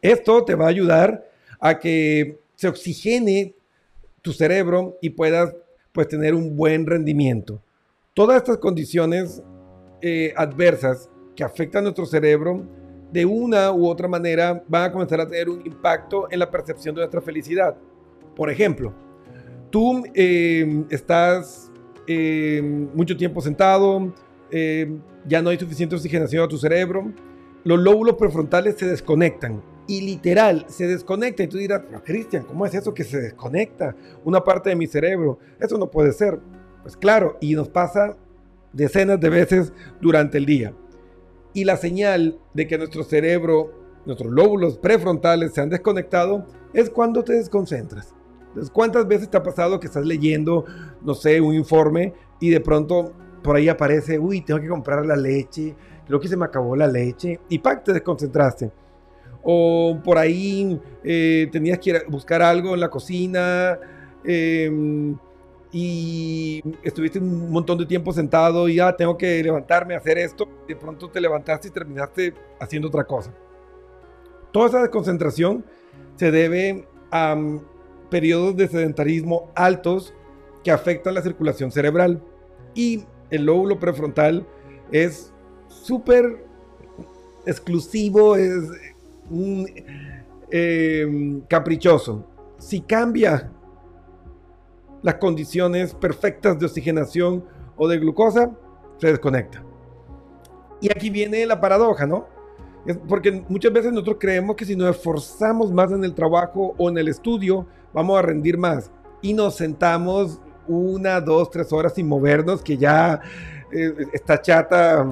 Esto 0.00 0.44
te 0.44 0.54
va 0.54 0.66
a 0.66 0.68
ayudar 0.68 1.28
a 1.60 1.78
que 1.78 2.38
se 2.54 2.68
oxigene 2.68 3.54
tu 4.22 4.32
cerebro 4.32 4.98
y 5.00 5.10
puedas 5.10 5.54
pues 5.92 6.08
tener 6.08 6.34
un 6.34 6.56
buen 6.56 6.86
rendimiento. 6.86 7.60
Todas 8.14 8.38
estas 8.38 8.58
condiciones 8.58 9.42
eh, 10.00 10.32
adversas 10.36 11.10
que 11.34 11.44
afectan 11.44 11.80
a 11.80 11.82
nuestro 11.84 12.06
cerebro 12.06 12.64
de 13.12 13.24
una 13.24 13.72
u 13.72 13.86
otra 13.86 14.08
manera 14.08 14.62
van 14.68 14.84
a 14.84 14.92
comenzar 14.92 15.20
a 15.20 15.26
tener 15.26 15.48
un 15.48 15.64
impacto 15.64 16.28
en 16.30 16.38
la 16.38 16.50
percepción 16.50 16.94
de 16.94 17.00
nuestra 17.00 17.20
felicidad. 17.20 17.76
Por 18.36 18.50
ejemplo, 18.50 18.92
tú 19.70 20.04
eh, 20.14 20.84
estás 20.90 21.70
eh, 22.06 22.60
mucho 22.94 23.16
tiempo 23.16 23.40
sentado, 23.40 24.12
ya 25.26 25.42
no 25.42 25.50
hay 25.50 25.58
suficiente 25.58 25.94
oxigenación 25.94 26.42
a 26.42 26.48
tu 26.48 26.56
cerebro, 26.56 27.12
los 27.64 27.78
lóbulos 27.78 28.16
prefrontales 28.16 28.76
se 28.78 28.86
desconectan 28.86 29.62
y 29.86 30.02
literal 30.02 30.64
se 30.68 30.86
desconecta. 30.86 31.42
Y 31.42 31.48
tú 31.48 31.56
dirás, 31.56 31.82
Cristian, 32.04 32.44
¿cómo 32.44 32.64
es 32.64 32.74
eso 32.74 32.94
que 32.94 33.02
se 33.02 33.20
desconecta 33.20 33.96
una 34.24 34.44
parte 34.44 34.70
de 34.70 34.76
mi 34.76 34.86
cerebro? 34.86 35.38
Eso 35.58 35.76
no 35.76 35.90
puede 35.90 36.12
ser. 36.12 36.38
Pues 36.82 36.96
claro, 36.96 37.36
y 37.40 37.54
nos 37.54 37.68
pasa 37.68 38.16
decenas 38.72 39.18
de 39.18 39.30
veces 39.30 39.72
durante 40.00 40.38
el 40.38 40.46
día. 40.46 40.72
Y 41.54 41.64
la 41.64 41.76
señal 41.76 42.38
de 42.54 42.66
que 42.66 42.78
nuestro 42.78 43.04
cerebro, 43.04 43.72
nuestros 44.04 44.30
lóbulos 44.32 44.78
prefrontales 44.78 45.54
se 45.54 45.60
han 45.60 45.70
desconectado 45.70 46.46
es 46.72 46.90
cuando 46.90 47.24
te 47.24 47.34
desconcentras. 47.34 48.14
Entonces, 48.48 48.70
¿cuántas 48.70 49.06
veces 49.06 49.30
te 49.30 49.36
ha 49.36 49.42
pasado 49.42 49.78
que 49.78 49.86
estás 49.86 50.04
leyendo, 50.04 50.64
no 51.02 51.14
sé, 51.14 51.40
un 51.40 51.54
informe 51.54 52.14
y 52.40 52.50
de 52.50 52.60
pronto 52.60 53.12
por 53.42 53.56
ahí 53.56 53.68
aparece, 53.68 54.18
uy, 54.18 54.40
tengo 54.40 54.60
que 54.60 54.68
comprar 54.68 55.04
la 55.06 55.16
leche, 55.16 55.74
creo 56.06 56.20
que 56.20 56.28
se 56.28 56.36
me 56.36 56.44
acabó 56.44 56.74
la 56.74 56.86
leche 56.86 57.40
y 57.48 57.58
¡pac! 57.58 57.84
te 57.84 57.92
desconcentraste? 57.92 58.70
O 59.42 59.98
por 60.02 60.18
ahí 60.18 60.80
eh, 61.04 61.48
tenías 61.52 61.78
que 61.78 62.02
buscar 62.08 62.42
algo 62.42 62.74
en 62.74 62.80
la 62.80 62.90
cocina, 62.90 63.78
eh, 64.24 64.70
y 65.70 66.62
estuviste 66.82 67.18
un 67.18 67.50
montón 67.50 67.78
de 67.78 67.86
tiempo 67.86 68.12
sentado 68.12 68.68
y 68.68 68.76
ya 68.76 68.96
tengo 68.96 69.18
que 69.18 69.42
levantarme 69.42 69.94
a 69.94 69.98
hacer 69.98 70.18
esto, 70.18 70.48
de 70.66 70.74
pronto 70.76 71.10
te 71.10 71.20
levantaste 71.20 71.68
y 71.68 71.70
terminaste 71.70 72.34
haciendo 72.58 72.88
otra 72.88 73.04
cosa. 73.04 73.34
Toda 74.52 74.68
esa 74.68 74.80
desconcentración 74.80 75.64
se 76.16 76.30
debe 76.30 76.86
a 77.10 77.34
um, 77.34 77.60
periodos 78.10 78.56
de 78.56 78.68
sedentarismo 78.68 79.50
altos 79.54 80.14
que 80.64 80.70
afectan 80.70 81.14
la 81.14 81.22
circulación 81.22 81.70
cerebral 81.70 82.22
y 82.74 83.04
el 83.30 83.44
lóbulo 83.44 83.78
prefrontal 83.78 84.46
es 84.90 85.32
súper 85.68 86.44
exclusivo, 87.46 88.36
es 88.36 88.64
un 89.30 89.66
eh, 90.50 91.40
caprichoso. 91.48 92.24
Si 92.58 92.80
cambia 92.80 93.52
las 95.02 95.14
condiciones 95.14 95.94
perfectas 95.94 96.58
de 96.58 96.66
oxigenación 96.66 97.44
o 97.76 97.88
de 97.88 97.98
glucosa, 97.98 98.50
se 98.98 99.08
desconecta. 99.08 99.62
Y 100.80 100.90
aquí 100.90 101.10
viene 101.10 101.46
la 101.46 101.60
paradoja, 101.60 102.06
¿no? 102.06 102.26
Porque 103.08 103.44
muchas 103.48 103.72
veces 103.72 103.92
nosotros 103.92 104.16
creemos 104.20 104.56
que 104.56 104.64
si 104.64 104.74
nos 104.74 104.96
esforzamos 104.96 105.72
más 105.72 105.92
en 105.92 106.04
el 106.04 106.14
trabajo 106.14 106.74
o 106.78 106.88
en 106.88 106.98
el 106.98 107.08
estudio, 107.08 107.66
vamos 107.92 108.18
a 108.18 108.22
rendir 108.22 108.56
más. 108.56 108.90
Y 109.20 109.34
nos 109.34 109.56
sentamos 109.56 110.40
una, 110.66 111.20
dos, 111.20 111.50
tres 111.50 111.72
horas 111.72 111.94
sin 111.94 112.08
movernos, 112.08 112.62
que 112.62 112.76
ya 112.76 113.20
eh, 113.72 113.92
está 114.12 114.40
chata 114.40 115.06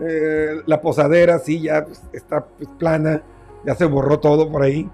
eh, 0.00 0.62
la 0.66 0.80
posadera, 0.80 1.38
sí, 1.38 1.62
ya 1.62 1.86
está 2.12 2.44
pues, 2.44 2.68
plana, 2.78 3.22
ya 3.64 3.74
se 3.74 3.84
borró 3.84 4.18
todo 4.18 4.50
por 4.50 4.62
ahí. 4.62 4.88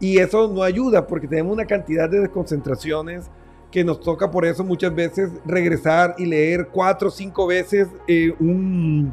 Y 0.00 0.18
eso 0.18 0.48
no 0.48 0.62
ayuda 0.62 1.06
porque 1.06 1.28
tenemos 1.28 1.52
una 1.52 1.66
cantidad 1.66 2.08
de 2.08 2.20
desconcentraciones 2.20 3.30
que 3.74 3.82
nos 3.82 3.98
toca 3.98 4.30
por 4.30 4.44
eso 4.44 4.62
muchas 4.62 4.94
veces 4.94 5.32
regresar 5.44 6.14
y 6.16 6.26
leer 6.26 6.68
cuatro 6.70 7.08
o 7.08 7.10
cinco 7.10 7.44
veces 7.48 7.88
eh, 8.06 8.32
un, 8.38 9.12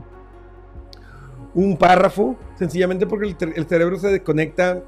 un 1.55 1.75
párrafo, 1.75 2.35
sencillamente 2.59 3.07
porque 3.07 3.35
el, 3.55 3.65
cerebro 3.65 3.97
se 3.97 4.09
desconecta, 4.09 4.83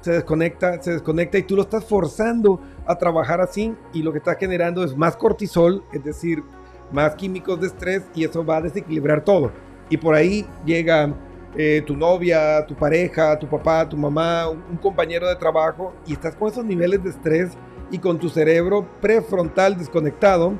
se 0.00 0.14
desconecta, 0.14 0.82
se 0.82 0.94
desconecta 0.94 1.38
y 1.38 1.44
tú 1.44 1.54
lo 1.54 1.62
estás 1.62 1.84
forzando 1.84 2.60
a 2.84 2.98
trabajar 2.98 3.40
así 3.40 3.72
y 3.92 4.02
lo 4.02 4.10
que 4.10 4.18
está 4.18 4.34
generando 4.34 4.82
es 4.82 4.96
más 4.96 5.16
cortisol, 5.16 5.84
es 5.92 6.02
decir, 6.02 6.42
más 6.90 7.14
químicos 7.14 7.60
de 7.60 7.68
estrés 7.68 8.02
y 8.16 8.24
eso 8.24 8.44
va 8.44 8.56
a 8.56 8.62
desequilibrar 8.62 9.22
todo. 9.22 9.52
Y 9.90 9.96
por 9.96 10.16
ahí 10.16 10.44
llega 10.66 11.14
eh, 11.56 11.84
tu 11.86 11.96
novia, 11.96 12.66
tu 12.66 12.74
pareja, 12.74 13.38
tu 13.38 13.48
papá, 13.48 13.88
tu 13.88 13.96
mamá, 13.96 14.48
un 14.48 14.76
compañero 14.78 15.28
de 15.28 15.36
trabajo 15.36 15.94
y 16.04 16.14
estás 16.14 16.34
con 16.34 16.48
esos 16.48 16.64
niveles 16.64 17.00
de 17.04 17.10
estrés 17.10 17.56
y 17.90 17.98
con 17.98 18.18
tu 18.18 18.28
cerebro 18.28 18.86
prefrontal 19.00 19.76
desconectado. 19.76 20.54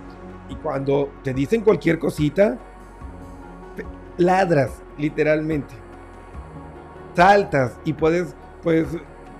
Y 0.48 0.56
cuando 0.56 1.10
te 1.22 1.32
dicen 1.32 1.62
cualquier 1.62 1.98
cosita, 1.98 2.58
ladras 4.18 4.70
literalmente. 4.98 5.74
Saltas 7.14 7.78
y 7.84 7.92
puedes, 7.92 8.34
puedes 8.62 8.88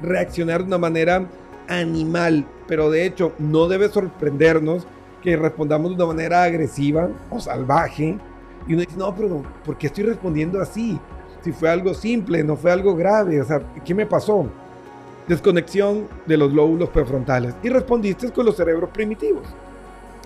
reaccionar 0.01 0.61
de 0.61 0.68
una 0.68 0.79
manera 0.79 1.27
animal. 1.68 2.47
Pero 2.66 2.90
de 2.90 3.05
hecho, 3.05 3.33
no 3.38 3.68
debe 3.68 3.88
sorprendernos 3.88 4.87
que 5.23 5.37
respondamos 5.37 5.90
de 5.90 5.97
una 5.97 6.07
manera 6.07 6.42
agresiva 6.42 7.09
o 7.31 7.40
salvaje. 7.40 8.18
Y 8.66 8.75
uno 8.75 8.83
dice, 8.83 8.97
no, 8.97 9.14
pero 9.14 9.42
¿por 9.64 9.77
qué 9.77 9.88
estoy 9.88 10.05
respondiendo 10.05 10.61
así? 10.61 10.99
Si 11.42 11.53
fue 11.53 11.68
algo 11.68 11.92
simple, 11.92 12.42
no 12.42 12.57
fue 12.57 12.73
algo 12.73 12.94
grave. 12.94 13.40
O 13.40 13.44
sea, 13.44 13.61
¿qué 13.85 13.94
me 13.94 14.07
pasó? 14.07 14.49
Desconexión 15.28 16.08
de 16.26 16.37
los 16.37 16.52
lóbulos 16.52 16.90
prefrontales 16.90 17.54
y 17.62 17.68
respondiste 17.68 18.30
con 18.30 18.46
los 18.46 18.56
cerebros 18.56 18.90
primitivos. 18.90 19.46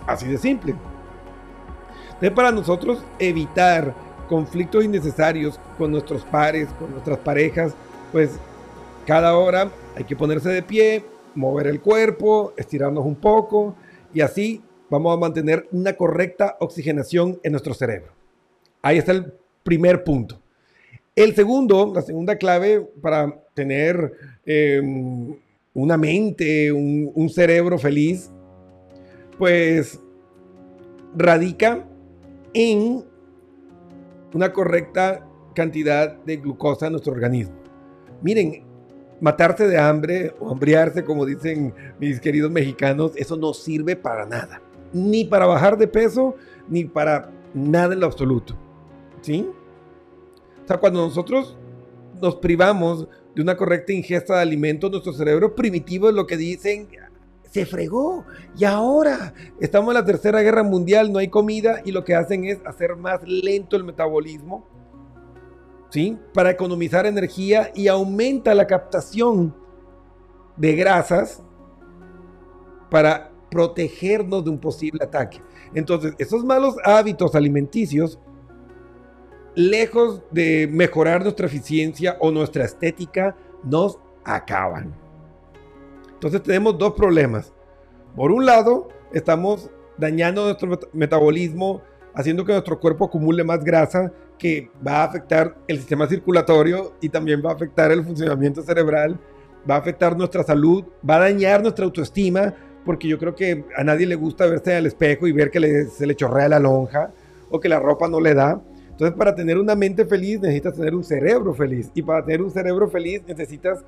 Así 0.07 0.27
de 0.27 0.39
simple. 0.39 0.75
Entonces, 2.07 2.31
para 2.33 2.51
nosotros 2.51 3.05
evitar 3.19 3.95
conflictos 4.29 4.85
innecesarios 4.85 5.61
con 5.77 5.91
nuestros 5.91 6.25
pares, 6.25 6.69
con 6.79 6.91
nuestras 6.91 7.19
parejas, 7.19 7.75
pues 8.13 8.39
cada 9.07 9.37
hora 9.37 9.71
hay 9.97 10.05
que 10.05 10.17
ponerse 10.17 10.49
de 10.51 10.63
pie, 10.63 11.05
mover 11.35 11.67
el 11.67 11.81
cuerpo, 11.81 12.53
estirarnos 12.57 13.05
un 13.05 13.17
poco 13.17 13.75
y 14.13 14.21
así 14.21 14.63
vamos 14.91 15.17
a 15.17 15.21
mantener 15.21 15.69
una 15.71 15.93
correcta 15.95 16.57
oxigenación 16.61 17.39
en 17.43 17.53
nuestro 17.53 17.75
cerebro. 17.75 18.13
Ahí 18.83 18.99
está 18.99 19.13
el 19.13 19.33
primer 19.63 20.05
punto. 20.05 20.41
El 21.15 21.35
segundo, 21.35 21.93
la 21.95 22.03
segunda 22.03 22.37
clave 22.37 22.81
para 23.01 23.43
tener 23.55 24.13
em, 24.51 25.37
una 25.75 25.99
mente, 25.99 26.73
un, 26.73 27.29
cerebro 27.29 27.79
feliz, 27.79 28.31
pues 29.37 30.01
radica 31.15 31.87
en 32.55 33.05
una 34.33 34.51
correcta 34.53 35.25
cantidad 35.55 36.17
de 36.25 36.39
glucosa 36.39 36.87
en 36.87 36.93
nuestro 36.93 37.13
organismo. 37.13 37.55
Miren, 38.23 38.65
matarse 39.21 39.69
de 39.69 39.79
hambre 39.79 40.35
o 40.41 40.51
hambriarse, 40.51 41.05
como 41.05 41.27
dicen 41.27 41.75
mis 42.01 42.19
queridos 42.19 42.51
mexicanos, 42.51 43.13
eso 43.17 43.37
no 43.37 43.53
sirve 43.53 43.97
para 43.97 44.25
nada. 44.25 44.63
Ni 44.95 45.27
para 45.27 45.45
bajar 45.45 45.77
de 45.77 45.89
peso, 45.89 46.35
ni 46.69 46.85
para 46.85 47.31
nada 47.53 47.93
en 47.93 48.01
lo 48.01 48.07
absoluto. 48.07 48.57
¿Sí? 49.21 49.47
O 50.65 50.67
sea, 50.67 50.79
cuando 50.79 51.03
nosotros 51.03 51.57
nos 52.21 52.37
privamos 52.37 53.07
de 53.39 53.43
una 53.43 53.57
correcta 53.57 53.93
ingesta 53.93 54.35
de 54.35 54.43
alimentos, 54.43 54.91
nuestro 54.91 55.13
cerebro 55.13 55.55
primitivo 55.55 56.09
es 56.09 56.15
lo 56.17 56.27
que 56.27 56.37
dicen, 56.37 56.89
se 57.49 57.67
fregó 57.67 58.25
y 58.57 58.65
ahora 58.65 59.33
estamos 59.61 59.91
en 59.91 59.95
la 59.95 60.05
tercera 60.05 60.43
guerra 60.43 60.65
mundial, 60.65 61.13
no 61.13 61.21
hay 61.21 61.29
comida 61.29 61.81
y 61.85 61.93
lo 61.93 62.03
que 62.03 62.17
hacen 62.17 62.45
es 62.47 62.59
hacer 62.67 62.97
más 62.97 63.23
lento 63.23 63.77
el 63.77 63.85
metabolismo, 63.85 64.67
¿sí? 65.89 66.19
Para 66.35 66.51
economizar 66.51 67.07
energía 67.07 67.71
y 67.77 67.87
aumenta 67.87 68.57
la 68.57 68.67
captación 68.67 69.55
de 70.57 70.75
grasas 70.75 71.41
para 72.91 73.31
protegernos 73.53 74.43
de 74.43 74.51
un 74.51 74.59
posible 74.59 75.05
ataque. 75.05 75.41
Entonces, 75.75 76.13
esos 76.19 76.45
malos 76.45 76.75
hábitos 76.83 77.37
alimenticios 77.37 78.19
lejos 79.55 80.23
de 80.31 80.69
mejorar 80.71 81.23
nuestra 81.23 81.47
eficiencia 81.47 82.17
o 82.21 82.31
nuestra 82.31 82.65
estética, 82.65 83.37
nos 83.65 83.99
acaban. 84.25 84.95
Entonces 86.13 86.43
tenemos 86.43 86.79
dos 86.79 86.95
problemas. 86.95 87.53
Por 88.17 88.33
un 88.33 88.45
lado, 88.45 88.89
estamos 89.13 89.71
dañando 89.97 90.45
nuestro 90.45 90.79
metabolismo, 90.93 91.83
haciendo 92.15 92.45
que 92.45 92.53
nuestro 92.53 92.79
cuerpo 92.81 93.07
acumule 93.07 93.45
más 93.45 93.63
grasa, 93.63 94.13
que 94.39 94.71
va 94.87 95.03
a 95.03 95.05
afectar 95.05 95.57
el 95.67 95.79
sistema 95.79 96.07
circulatorio 96.07 96.95
y 97.01 97.09
también 97.09 97.43
va 97.45 97.51
a 97.51 97.55
afectar 97.55 97.91
el 97.91 98.05
funcionamiento 98.05 98.63
cerebral, 98.63 99.19
va 99.69 99.77
a 99.77 99.79
afectar 99.79 100.17
nuestra 100.17 100.43
salud, 100.45 100.85
va 101.09 101.17
a 101.17 101.21
dañar 101.21 101.63
nuestra 101.63 101.85
autoestima, 101.85 102.55
porque 102.85 103.09
yo 103.09 103.19
creo 103.19 103.35
que 103.35 103.65
a 103.77 103.85
nadie 103.85 104.07
le 104.07 104.15
gusta 104.15 104.47
verse 104.47 104.75
al 104.75 104.87
espejo 104.87 105.27
y 105.27 105.33
ver 105.33 105.51
que 105.51 105.85
se 105.87 106.07
le 106.07 106.15
chorrea 106.15 106.49
la 106.49 106.59
lonja 106.59 107.13
o 107.51 107.61
que 107.61 107.69
la 107.69 107.79
ropa 107.79 108.09
no 108.09 108.21
le 108.21 108.35
da. 108.35 108.63
Entonces, 108.99 109.17
para 109.17 109.33
tener 109.33 109.57
una 109.59 109.77
mente 109.77 110.05
feliz 110.05 110.41
necesitas 110.41 110.75
tener 110.75 110.93
un 110.93 111.05
cerebro 111.05 111.55
feliz. 111.55 111.89
Y 111.95 112.03
para 112.03 112.25
tener 112.25 112.43
un 112.43 112.51
cerebro 112.51 112.91
feliz 112.91 113.23
necesitas 113.29 113.85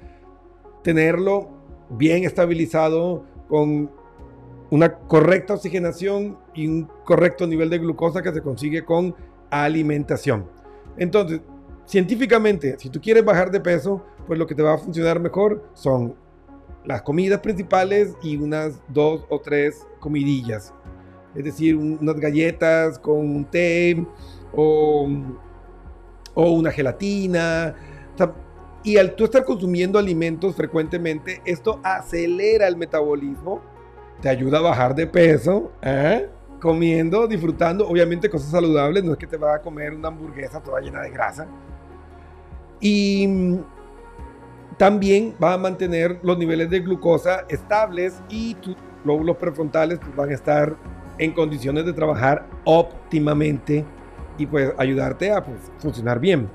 tenerlo 0.84 1.48
bien 1.88 2.22
estabilizado 2.22 3.24
con 3.48 3.90
una 4.70 4.94
correcta 4.94 5.54
oxigenación 5.54 6.38
y 6.54 6.68
un 6.68 6.88
correcto 7.04 7.44
nivel 7.48 7.70
de 7.70 7.78
glucosa 7.78 8.22
que 8.22 8.32
se 8.32 8.40
consigue 8.40 8.84
con 8.84 9.16
alimentación. 9.50 10.46
Entonces, 10.96 11.40
científicamente, 11.86 12.76
si 12.78 12.88
tú 12.88 13.00
quieres 13.00 13.24
bajar 13.24 13.50
de 13.50 13.58
peso, 13.58 14.04
pues 14.28 14.38
lo 14.38 14.46
que 14.46 14.54
te 14.54 14.62
va 14.62 14.74
a 14.74 14.78
funcionar 14.78 15.18
mejor 15.18 15.64
son 15.74 16.14
las 16.84 17.02
comidas 17.02 17.40
principales 17.40 18.14
y 18.22 18.36
unas 18.36 18.80
dos 18.86 19.24
o 19.28 19.40
tres 19.40 19.88
comidillas. 19.98 20.72
Es 21.34 21.42
decir, 21.42 21.74
unas 21.74 22.14
galletas 22.20 22.96
con 22.96 23.18
un 23.18 23.44
té 23.44 24.06
o, 24.54 25.08
o 26.34 26.50
una 26.50 26.70
gelatina. 26.70 27.74
y 28.82 28.96
al 28.96 29.14
tú 29.14 29.24
estar 29.24 29.44
consumiendo 29.44 29.98
alimentos 29.98 30.54
frecuentemente, 30.54 31.42
esto 31.44 31.80
acelera 31.82 32.66
el 32.66 32.76
metabolismo, 32.76 33.60
te 34.20 34.28
ayuda 34.28 34.58
a 34.58 34.62
bajar 34.62 34.94
de 34.94 35.06
peso, 35.06 35.72
¿eh? 35.82 36.28
comiendo, 36.60 37.26
disfrutando, 37.26 37.88
obviamente 37.88 38.28
cosas 38.28 38.50
saludables, 38.50 39.02
no 39.02 39.12
es 39.12 39.18
que 39.18 39.26
te 39.26 39.36
va 39.36 39.56
a 39.56 39.60
comer 39.60 39.94
una 39.94 40.08
hamburguesa 40.08 40.62
toda 40.62 40.80
llena 40.80 41.00
de 41.00 41.10
grasa. 41.10 41.46
Y 42.80 43.58
también 44.76 45.34
va 45.42 45.54
a 45.54 45.58
mantener 45.58 46.20
los 46.22 46.38
niveles 46.38 46.70
de 46.70 46.80
glucosa 46.80 47.44
estables 47.48 48.22
y 48.28 48.54
tus 48.54 48.76
lóbulos 49.04 49.36
prefrontales 49.36 49.98
pues, 49.98 50.14
van 50.14 50.30
a 50.30 50.34
estar 50.34 50.76
en 51.18 51.32
condiciones 51.32 51.84
de 51.84 51.92
trabajar 51.92 52.46
óptimamente 52.64 53.84
y 54.38 54.46
pues 54.46 54.72
ayudarte 54.78 55.32
a 55.32 55.44
pues, 55.44 55.58
funcionar 55.78 56.20
bien. 56.20 56.48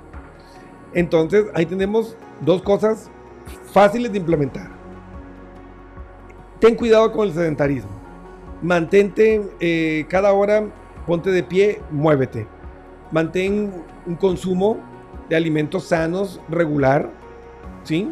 Entonces 0.94 1.46
ahí 1.54 1.66
tenemos 1.66 2.16
dos 2.42 2.62
cosas 2.62 3.10
fáciles 3.72 4.12
de 4.12 4.18
implementar. 4.18 4.70
Ten 6.60 6.76
cuidado 6.76 7.12
con 7.12 7.28
el 7.28 7.34
sedentarismo. 7.34 7.92
Mantente 8.62 9.42
eh, 9.60 10.06
cada 10.10 10.34
hora, 10.34 10.66
ponte 11.06 11.30
de 11.30 11.44
pie, 11.44 11.82
muévete. 11.92 12.48
Mantén 13.12 13.72
un 14.06 14.16
consumo 14.16 14.80
de 15.30 15.36
alimentos 15.36 15.86
sanos 15.86 16.40
regular 16.50 17.10
¿sí? 17.86 18.12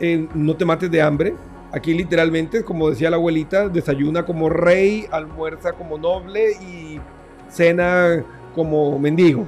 Eh, 0.00 0.28
no 0.34 0.56
te 0.56 0.64
mates 0.64 0.90
de 0.90 1.00
hambre. 1.00 1.34
Aquí 1.72 1.94
literalmente, 1.94 2.64
como 2.64 2.90
decía 2.90 3.08
la 3.08 3.16
abuelita, 3.16 3.68
desayuna 3.68 4.26
como 4.26 4.50
rey, 4.50 5.06
almuerza 5.10 5.72
como 5.72 5.96
noble 5.96 6.52
y 6.60 7.00
cena 7.52 8.24
como 8.54 8.98
mendigo. 8.98 9.46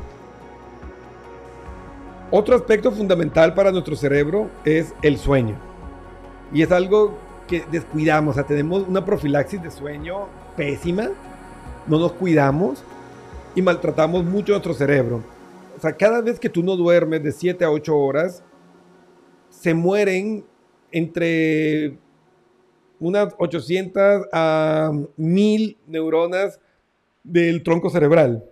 Otro 2.30 2.54
aspecto 2.54 2.90
fundamental 2.90 3.54
para 3.54 3.70
nuestro 3.70 3.96
cerebro 3.96 4.50
es 4.64 4.94
el 5.02 5.18
sueño. 5.18 5.56
Y 6.52 6.62
es 6.62 6.72
algo 6.72 7.16
que 7.46 7.64
descuidamos. 7.70 8.32
O 8.32 8.34
sea, 8.34 8.44
tenemos 8.44 8.86
una 8.88 9.04
profilaxis 9.04 9.62
de 9.62 9.70
sueño 9.70 10.26
pésima. 10.56 11.10
No 11.86 11.98
nos 11.98 12.12
cuidamos 12.12 12.82
y 13.54 13.62
maltratamos 13.62 14.24
mucho 14.24 14.52
nuestro 14.52 14.74
cerebro 14.74 15.22
o 15.76 15.80
sea, 15.80 15.92
cada 15.92 16.20
vez 16.20 16.38
que 16.38 16.48
tú 16.48 16.62
no 16.62 16.76
duermes 16.76 17.22
de 17.22 17.32
7 17.32 17.64
a 17.64 17.70
8 17.70 17.96
horas, 17.96 18.42
se 19.50 19.74
mueren 19.74 20.44
entre 20.90 21.98
unas 23.00 23.34
800 23.38 24.26
a 24.32 24.92
1000 25.16 25.78
neuronas 25.86 26.60
del 27.24 27.62
tronco 27.62 27.90
cerebral. 27.90 28.44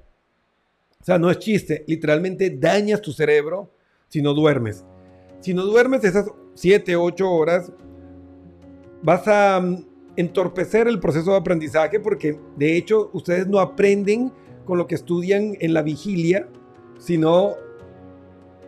O 1.01 1.05
sea, 1.05 1.19
no 1.19 1.31
es 1.31 1.39
chiste, 1.39 1.85
literalmente 1.87 2.51
dañas 2.51 3.01
tu 3.01 3.13
cerebro 3.13 3.71
si 4.09 4.23
no 4.23 4.35
duermes. 4.35 4.85
Si 5.41 5.55
no 5.55 5.65
duermes 5.65 6.05
esas 6.05 6.31
7, 6.55 6.97
8 6.97 7.31
horas, 7.31 7.73
vas 9.03 9.27
a 9.27 9.61
mm, 9.61 9.85
entorpecer 10.17 10.89
el 10.89 11.01
proceso 11.01 11.33
de 11.33 11.39
aprendizaje 11.39 12.01
porque 12.01 12.39
de 12.57 12.77
hecho 12.77 13.11
ustedes 13.13 13.47
no 13.47 13.59
aprenden 13.59 14.33
con 14.65 14.79
lo 14.79 14.87
que 14.87 14.95
estudian 14.95 15.57
en 15.61 15.75
la 15.75 15.83
vigilia, 15.83 16.49
sino 16.99 17.55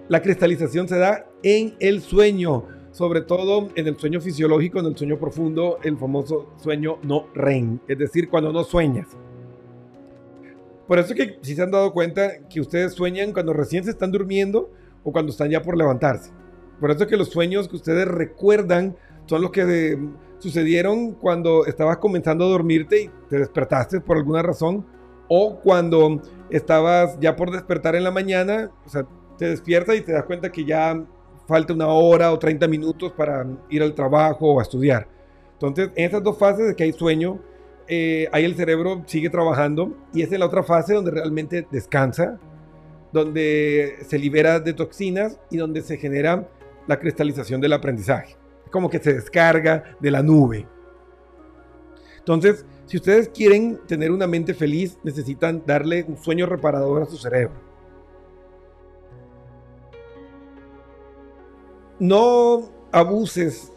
la 0.08 0.20
cristalización 0.20 0.88
se 0.88 0.98
da 0.98 1.26
en 1.42 1.76
el 1.78 2.02
sueño, 2.02 2.66
sobre 2.90 3.20
todo 3.20 3.68
en 3.76 3.86
el 3.86 3.96
sueño 3.96 4.20
fisiológico, 4.20 4.80
en 4.80 4.86
el 4.86 4.96
sueño 4.96 5.18
profundo, 5.18 5.78
el 5.82 5.96
famoso 5.96 6.52
sueño 6.56 6.98
no 7.02 7.28
REM, 7.34 7.78
es 7.86 7.98
decir, 7.98 8.28
cuando 8.28 8.52
no 8.52 8.64
sueñas. 8.64 9.06
Por 10.86 10.98
eso 10.98 11.14
que 11.14 11.38
si 11.42 11.54
se 11.54 11.62
han 11.62 11.70
dado 11.70 11.92
cuenta 11.92 12.46
que 12.48 12.60
ustedes 12.60 12.92
sueñan 12.92 13.32
cuando 13.32 13.52
recién 13.52 13.84
se 13.84 13.90
están 13.90 14.12
durmiendo 14.12 14.70
o 15.02 15.12
cuando 15.12 15.30
están 15.32 15.50
ya 15.50 15.62
por 15.62 15.76
levantarse. 15.76 16.30
Por 16.80 16.90
eso 16.90 17.06
que 17.06 17.16
los 17.16 17.28
sueños 17.28 17.68
que 17.68 17.76
ustedes 17.76 18.06
recuerdan 18.06 18.96
son 19.26 19.42
los 19.42 19.50
que 19.50 19.62
eh, 19.62 19.98
sucedieron 20.38 21.12
cuando 21.12 21.64
estabas 21.66 21.98
comenzando 21.98 22.44
a 22.44 22.48
dormirte 22.48 23.02
y 23.02 23.10
te 23.28 23.38
despertaste 23.38 24.00
por 24.00 24.16
alguna 24.16 24.42
razón 24.42 24.84
o 25.28 25.58
cuando 25.60 26.20
estabas 26.50 27.18
ya 27.20 27.34
por 27.36 27.50
despertar 27.50 27.94
en 27.94 28.04
la 28.04 28.10
mañana, 28.10 28.70
o 28.84 28.88
sea, 28.88 29.06
te 29.38 29.48
despiertas 29.48 29.96
y 29.96 30.02
te 30.02 30.12
das 30.12 30.24
cuenta 30.24 30.52
que 30.52 30.64
ya 30.64 31.02
falta 31.46 31.72
una 31.72 31.88
hora 31.88 32.32
o 32.32 32.38
30 32.38 32.68
minutos 32.68 33.12
para 33.12 33.46
ir 33.70 33.82
al 33.82 33.94
trabajo 33.94 34.52
o 34.52 34.60
a 34.60 34.62
estudiar. 34.62 35.08
Entonces, 35.54 35.90
en 35.94 36.04
esas 36.06 36.22
dos 36.22 36.38
fases 36.38 36.66
de 36.66 36.74
que 36.74 36.84
hay 36.84 36.92
sueño, 36.92 37.40
eh, 37.86 38.28
ahí 38.32 38.44
el 38.44 38.54
cerebro 38.54 39.02
sigue 39.06 39.28
trabajando 39.30 39.94
y 40.12 40.22
es 40.22 40.32
en 40.32 40.40
la 40.40 40.46
otra 40.46 40.62
fase 40.62 40.94
donde 40.94 41.10
realmente 41.10 41.66
descansa, 41.70 42.38
donde 43.12 43.96
se 44.06 44.18
libera 44.18 44.60
de 44.60 44.72
toxinas 44.72 45.38
y 45.50 45.58
donde 45.58 45.82
se 45.82 45.96
genera 45.98 46.48
la 46.86 46.98
cristalización 46.98 47.60
del 47.60 47.72
aprendizaje. 47.72 48.36
Como 48.70 48.90
que 48.90 48.98
se 48.98 49.14
descarga 49.14 49.84
de 50.00 50.10
la 50.10 50.22
nube. 50.22 50.66
Entonces, 52.18 52.64
si 52.86 52.96
ustedes 52.96 53.28
quieren 53.28 53.80
tener 53.86 54.10
una 54.10 54.26
mente 54.26 54.54
feliz, 54.54 54.98
necesitan 55.04 55.62
darle 55.66 56.04
un 56.08 56.16
sueño 56.16 56.46
reparador 56.46 57.02
a 57.02 57.06
su 57.06 57.18
cerebro. 57.18 57.54
No 61.98 62.70
abuses 62.90 63.73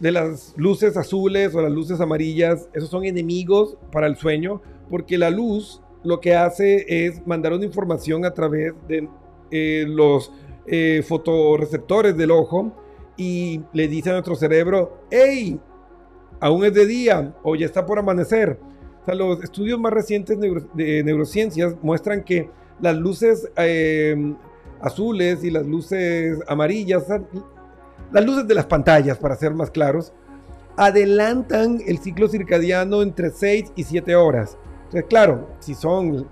de 0.00 0.12
las 0.12 0.54
luces 0.56 0.96
azules 0.96 1.54
o 1.54 1.62
las 1.62 1.72
luces 1.72 2.00
amarillas. 2.00 2.68
Esos 2.72 2.90
son 2.90 3.04
enemigos 3.04 3.76
para 3.92 4.06
el 4.06 4.16
sueño 4.16 4.60
porque 4.90 5.18
la 5.18 5.30
luz 5.30 5.82
lo 6.04 6.20
que 6.20 6.34
hace 6.34 6.84
es 7.06 7.26
mandar 7.26 7.52
una 7.52 7.64
información 7.64 8.24
a 8.24 8.32
través 8.32 8.72
de 8.86 9.08
eh, 9.50 9.84
los 9.86 10.32
eh, 10.66 11.02
fotoreceptores 11.06 12.16
del 12.16 12.30
ojo 12.30 12.72
y 13.16 13.62
le 13.72 13.88
dice 13.88 14.10
a 14.10 14.12
nuestro 14.12 14.36
cerebro, 14.36 15.02
hey, 15.10 15.58
aún 16.40 16.64
es 16.64 16.74
de 16.74 16.86
día 16.86 17.34
o 17.42 17.56
ya 17.56 17.66
está 17.66 17.84
por 17.84 17.98
amanecer. 17.98 18.58
los 19.06 19.42
estudios 19.42 19.80
más 19.80 19.92
recientes 19.92 20.38
de 20.38 21.02
neurociencias 21.02 21.74
muestran 21.82 22.22
que 22.22 22.48
las 22.80 22.96
luces 22.96 23.50
em, 23.56 24.36
azules 24.80 25.42
y 25.42 25.50
las 25.50 25.66
luces 25.66 26.38
amarillas, 26.46 27.04
las 28.10 28.24
luces 28.24 28.46
de 28.46 28.54
las 28.54 28.66
pantallas, 28.66 29.18
para 29.18 29.36
ser 29.36 29.54
más 29.54 29.70
claros, 29.70 30.12
adelantan 30.76 31.80
el 31.86 31.98
ciclo 31.98 32.28
circadiano 32.28 33.02
entre 33.02 33.30
6 33.30 33.72
y 33.74 33.84
7 33.84 34.14
horas. 34.16 34.56
Entonces, 34.84 35.04
claro, 35.08 35.48
si 35.58 35.74
son 35.74 36.26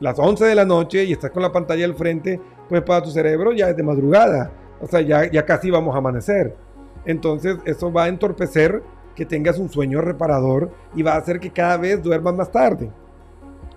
las 0.00 0.18
11 0.18 0.44
de 0.44 0.54
la 0.54 0.64
noche 0.64 1.04
y 1.04 1.12
estás 1.12 1.30
con 1.30 1.42
la 1.42 1.52
pantalla 1.52 1.84
al 1.84 1.94
frente, 1.94 2.40
pues 2.68 2.82
para 2.82 3.02
tu 3.02 3.10
cerebro 3.10 3.52
ya 3.52 3.68
es 3.68 3.76
de 3.76 3.82
madrugada. 3.82 4.50
O 4.80 4.86
sea, 4.86 5.00
ya, 5.00 5.30
ya 5.30 5.44
casi 5.44 5.70
vamos 5.70 5.94
a 5.94 5.98
amanecer. 5.98 6.56
Entonces, 7.04 7.58
eso 7.64 7.92
va 7.92 8.04
a 8.04 8.08
entorpecer 8.08 8.82
que 9.14 9.26
tengas 9.26 9.58
un 9.58 9.68
sueño 9.68 10.00
reparador 10.00 10.70
y 10.94 11.02
va 11.02 11.12
a 11.12 11.18
hacer 11.18 11.38
que 11.38 11.50
cada 11.50 11.76
vez 11.76 12.02
duermas 12.02 12.34
más 12.34 12.50
tarde. 12.50 12.90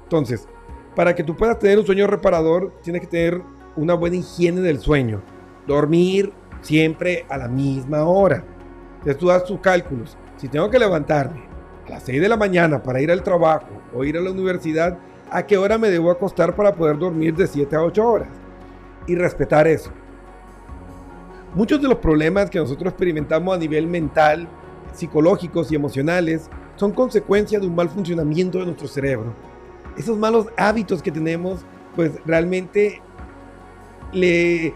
Entonces, 0.03 0.47
para 0.95 1.13
que 1.13 1.23
tú 1.23 1.35
puedas 1.35 1.59
tener 1.59 1.77
un 1.77 1.85
sueño 1.85 2.07
reparador, 2.07 2.71
tienes 2.81 3.01
que 3.01 3.07
tener 3.07 3.41
una 3.75 3.95
buena 3.95 4.15
higiene 4.15 4.61
del 4.61 4.79
sueño. 4.79 5.21
Dormir 5.67 6.31
siempre 6.65 7.25
a 7.29 7.37
la 7.37 7.47
misma 7.47 8.03
hora. 8.03 8.43
Entonces 8.97 9.17
tú 9.17 9.27
das 9.27 9.45
tus 9.45 9.59
cálculos. 9.59 10.17
Si 10.37 10.47
tengo 10.47 10.69
que 10.69 10.79
levantarme 10.79 11.43
a 11.87 11.91
las 11.91 12.03
6 12.03 12.19
de 12.21 12.27
la 12.27 12.37
mañana 12.37 12.81
para 12.81 12.99
ir 12.99 13.11
al 13.11 13.23
trabajo 13.23 13.67
o 13.93 14.03
ir 14.03 14.17
a 14.17 14.21
la 14.21 14.31
universidad, 14.31 14.97
a 15.29 15.45
qué 15.45 15.57
hora 15.57 15.77
me 15.77 15.89
debo 15.89 16.09
acostar 16.09 16.55
para 16.55 16.73
poder 16.73 16.97
dormir 16.97 17.35
de 17.35 17.47
7 17.47 17.75
a 17.75 17.83
8 17.83 18.07
horas. 18.07 18.29
Y 19.07 19.15
respetar 19.15 19.67
eso. 19.67 19.91
Muchos 21.53 21.79
de 21.81 21.87
los 21.87 21.99
problemas 21.99 22.49
que 22.49 22.59
nosotros 22.59 22.91
experimentamos 22.91 23.55
a 23.55 23.59
nivel 23.59 23.87
mental, 23.87 24.47
psicológicos 24.93 25.71
y 25.71 25.75
emocionales 25.75 26.49
son 26.75 26.91
consecuencia 26.91 27.59
de 27.59 27.67
un 27.67 27.75
mal 27.75 27.89
funcionamiento 27.89 28.57
de 28.59 28.65
nuestro 28.65 28.87
cerebro. 28.87 29.33
Esos 29.95 30.17
malos 30.17 30.47
hábitos 30.57 31.01
que 31.01 31.11
tenemos, 31.11 31.63
pues 31.95 32.13
realmente 32.25 33.01
le, 34.11 34.73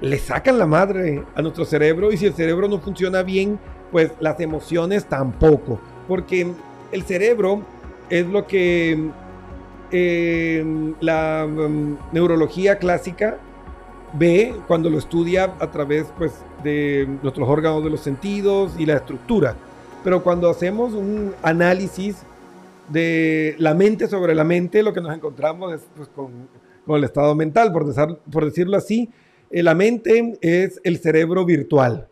le 0.00 0.18
sacan 0.18 0.58
la 0.58 0.66
madre 0.66 1.24
a 1.34 1.42
nuestro 1.42 1.64
cerebro 1.64 2.12
y 2.12 2.16
si 2.16 2.26
el 2.26 2.34
cerebro 2.34 2.68
no 2.68 2.78
funciona 2.80 3.22
bien, 3.22 3.58
pues 3.92 4.12
las 4.20 4.40
emociones 4.40 5.04
tampoco. 5.06 5.80
Porque 6.08 6.52
el 6.92 7.02
cerebro 7.02 7.62
es 8.08 8.26
lo 8.26 8.46
que 8.46 9.10
eh, 9.92 10.94
la 11.00 11.46
um, 11.46 11.96
neurología 12.12 12.78
clásica 12.78 13.38
ve 14.14 14.54
cuando 14.66 14.90
lo 14.90 14.98
estudia 14.98 15.54
a 15.60 15.70
través 15.70 16.06
pues, 16.16 16.32
de 16.64 17.08
nuestros 17.22 17.48
órganos 17.48 17.84
de 17.84 17.90
los 17.90 18.00
sentidos 18.00 18.72
y 18.78 18.86
la 18.86 18.96
estructura. 18.96 19.54
Pero 20.02 20.22
cuando 20.22 20.48
hacemos 20.48 20.94
un 20.94 21.34
análisis 21.42 22.22
de 22.88 23.54
la 23.58 23.74
mente 23.74 24.08
sobre 24.08 24.34
la 24.34 24.44
mente, 24.44 24.82
lo 24.82 24.92
que 24.92 25.00
nos 25.00 25.14
encontramos 25.14 25.74
es 25.74 25.82
pues, 25.94 26.08
con, 26.08 26.48
el 26.88 27.04
estado 27.04 27.36
mental, 27.36 27.70
por 27.72 28.44
decirlo 28.44 28.76
así. 28.76 29.10
Eh, 29.50 29.62
la 29.62 29.74
mente 29.74 30.38
es 30.40 30.80
el 30.84 30.98
cerebro 30.98 31.44
virtual. 31.44 32.08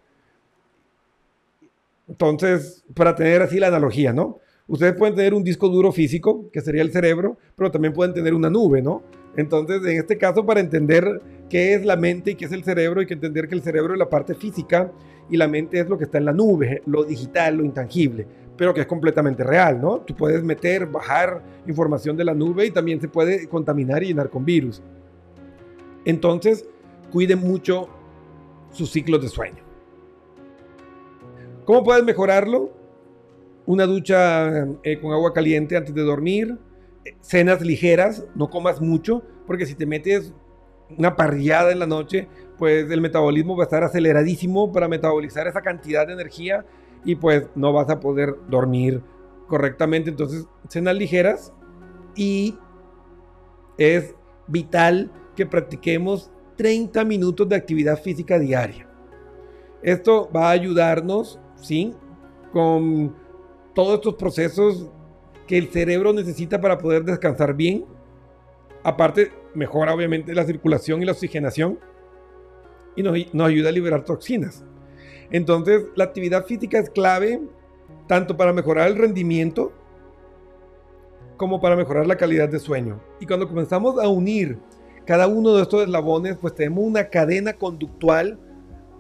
Entonces, 2.09 2.85
para 2.95 3.15
tener 3.15 3.43
así 3.43 3.59
la 3.59 3.69
analogía, 3.69 4.13
¿no? 4.13 4.39
Ustedes 4.67 4.95
pueden 4.95 5.15
tener 5.15 5.35
un 5.35 5.45
disco 5.45 5.69
duro 5.69 5.93
físico, 5.93 6.51
que 6.53 6.61
sería 6.61 6.83
el 6.83 6.93
cerebro, 6.93 7.39
pero 7.57 7.71
también 7.71 7.95
pueden 7.95 8.13
tener 8.13 8.35
una 8.35 8.51
nube, 8.51 8.83
¿no? 8.83 9.03
Entonces, 9.37 9.81
en 9.85 9.99
este 9.99 10.19
caso, 10.19 10.45
para 10.45 10.61
entender 10.61 11.23
qué 11.49 11.75
es 11.75 11.85
la 11.85 11.97
mente 11.97 12.33
y 12.33 12.35
qué 12.35 12.47
es 12.47 12.53
el 12.53 12.65
cerebro, 12.65 13.01
hay 13.01 13.07
que 13.07 13.15
entender 13.15 13.49
que 13.49 13.55
el 13.55 13.63
cerebro 13.63 13.95
es 13.95 13.99
la 13.99 14.09
parte 14.09 14.35
física 14.35 14.93
y 15.31 15.37
la 15.37 15.49
mente 15.49 15.81
es 15.81 15.89
lo 15.89 15.97
que 15.97 16.05
está 16.05 16.19
en 16.19 16.25
la 16.25 16.33
nube, 16.33 16.83
lo 16.87 17.05
digital, 17.05 17.57
lo 17.57 17.65
intangible, 17.65 18.27
pero 18.57 18.75
que 18.75 18.81
es 18.81 18.87
completamente 18.87 19.45
real, 19.45 19.81
¿no? 19.81 20.01
Tú 20.01 20.15
puedes 20.15 20.43
meter, 20.43 20.87
bajar 20.87 21.43
información 21.67 22.17
de 22.17 22.25
la 22.25 22.35
nube 22.35 22.67
y 22.67 22.71
también 22.71 23.01
se 23.01 23.09
puede 23.09 23.49
contaminar 23.49 24.03
y 24.03 24.09
llenar 24.09 24.29
con 24.29 24.45
virus. 24.45 24.83
Entonces, 26.05 26.67
cuiden 27.11 27.41
mucho 27.41 27.89
sus 28.71 28.91
ciclos 28.91 29.23
de 29.23 29.29
sueño. 29.29 29.63
¿Cómo 31.65 31.85
puedes 31.85 32.05
mejorarlo? 32.05 32.79
una 33.69 33.85
ducha 33.85 34.67
eh, 34.83 34.99
con 34.99 35.13
agua 35.13 35.35
caliente 35.35 35.77
antes 35.77 35.95
de 35.95 36.01
dormir, 36.01 36.57
cenas 37.21 37.61
ligeras, 37.61 38.25
no 38.35 38.49
comas 38.49 38.81
mucho, 38.81 39.23
porque 39.47 39.67
si 39.67 39.75
te 39.75 39.85
metes 39.85 40.33
una 40.97 41.17
parrillada 41.17 41.71
en 41.71 41.79
la 41.79 41.87
noche, 41.87 42.29
pues 42.57 42.91
el 42.91 43.03
metabolismo 43.03 43.59
va 43.59 43.65
a 43.65 43.67
estar 43.67 43.85
aceleradísimo 43.85 44.73
para 44.73 44.89
metabolizar 44.89 45.47
esa 45.49 45.61
cantidad 45.61 46.07
de 46.07 46.15
energía 46.15 46.65
y 47.05 47.17
pues 47.17 47.47
no 47.57 47.75
vas 47.75 47.91
a 47.91 48.01
poder 48.01 48.37
dormir 48.49 49.03
correctamente. 49.49 50.09
Entonces, 50.09 50.47
cenas 50.67 50.97
ligeras 50.97 51.53
y 52.17 52.57
es 53.77 54.15
vital 54.47 55.13
que 55.37 55.45
practiquemos 55.45 56.33
30 56.59 57.05
minutos 57.05 57.49
de 57.49 57.57
actividad 57.57 58.03
física 58.03 58.39
diaria. 58.39 58.87
Esto 59.81 60.29
va 60.35 60.49
a 60.49 60.51
ayudarnos, 60.51 61.41
¿sí? 61.55 61.95
Con 62.53 63.15
todos 63.75 63.95
estos 63.95 64.17
procesos 64.17 64.91
que 65.47 65.57
el 65.57 65.69
cerebro 65.69 66.13
necesita 66.13 66.61
para 66.61 66.77
poder 66.77 67.05
descansar 67.05 67.55
bien. 67.55 67.87
Aparte, 68.83 69.31
mejora 69.55 69.95
obviamente 69.95 70.35
la 70.35 70.45
circulación 70.45 71.01
y 71.01 71.07
la 71.07 71.13
oxigenación 71.13 71.79
y 72.97 73.05
nos, 73.05 73.15
ayuda 73.47 73.69
a 73.69 73.73
liberar 73.73 74.05
toxinas. 74.05 74.65
Entonces, 75.31 75.87
la 75.95 76.05
actividad 76.05 76.45
física 76.45 76.79
es 76.81 76.91
clave 76.91 77.41
tanto 78.09 78.37
para 78.37 78.53
mejorar 78.53 78.89
el 78.89 78.97
rendimiento 78.97 79.73
como 81.37 81.61
para 81.61 81.77
mejorar 81.77 82.09
la 82.09 82.17
calidad 82.17 82.49
de 82.49 82.59
sueño. 82.59 83.01
Y 83.21 83.27
cuando 83.27 83.47
comenzamos 83.47 84.03
a 84.03 84.09
unir 84.09 84.59
cada 85.09 85.27
uno 85.27 85.55
de 85.55 85.63
estos 85.63 85.85
eslabones, 85.85 86.37
pues 86.39 86.55
tenemos 86.55 86.85
una 86.85 87.09
cadena 87.09 87.55
conductual 87.55 88.39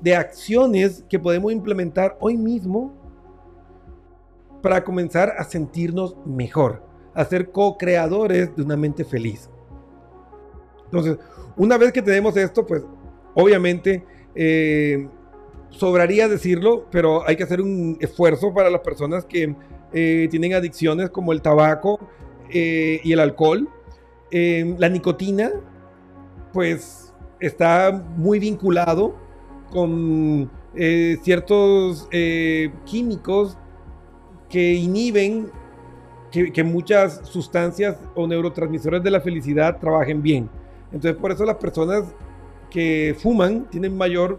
de 0.01 0.16
acciones 0.16 1.05
que 1.07 1.18
podemos 1.18 1.53
implementar 1.53 2.16
hoy 2.18 2.35
mismo 2.35 2.94
para 4.62 4.83
comenzar 4.83 5.35
a 5.37 5.44
sentirnos 5.44 6.16
mejor, 6.25 6.83
a 7.12 7.27
ser 7.27 7.51
co-creadores 7.51 8.57
de 8.57 8.62
una 8.62 8.75
mente 8.75 9.05
feliz. 9.05 9.51
Entonces, 10.87 11.18
una 11.59 11.77
vez 11.77 11.92
que 11.92 12.01
tenemos 12.01 12.35
esto, 12.38 12.64
pues 12.64 12.83
obviamente 13.35 14.03
eh, 14.35 15.07
sobraría 15.68 16.27
decirlo, 16.27 16.87
pero 16.90 17.29
hay 17.29 17.37
que 17.37 17.42
hacer 17.42 17.61
un 17.61 17.99
esfuerzo 18.01 18.55
para 18.55 18.71
las 18.71 18.81
personas 18.81 19.27
que 19.27 19.55
eh, 19.92 20.27
tienen 20.31 20.55
adicciones 20.55 21.11
como 21.11 21.35
el 21.35 21.42
tabaco 21.42 22.01
eh, 22.49 22.99
y 23.05 23.12
el 23.12 23.21
alcohol. 23.21 23.68
la 24.31 24.88
nicotina, 24.88 25.53
pues 26.52 27.14
está 27.40 28.04
muy 28.16 28.38
vinculado 28.38 29.14
con 29.70 30.50
ciertos 31.22 32.08
químicos 32.84 33.56
que 34.48 34.74
inhiben 34.74 35.50
que, 36.31 36.62
muchas 36.62 37.20
sustancias 37.25 37.96
o 38.14 38.27
neurotransmisores 38.27 39.02
de 39.02 39.10
la 39.10 39.20
felicidad 39.20 39.79
trabajen 39.79 40.23
bien. 40.23 40.48
Entonces 40.92 41.20
por 41.20 41.33
eso 41.33 41.44
las 41.44 41.56
personas 41.56 42.04
que 42.70 43.16
fuman 43.18 43.68
tienen 43.70 43.96
mayor 43.96 44.38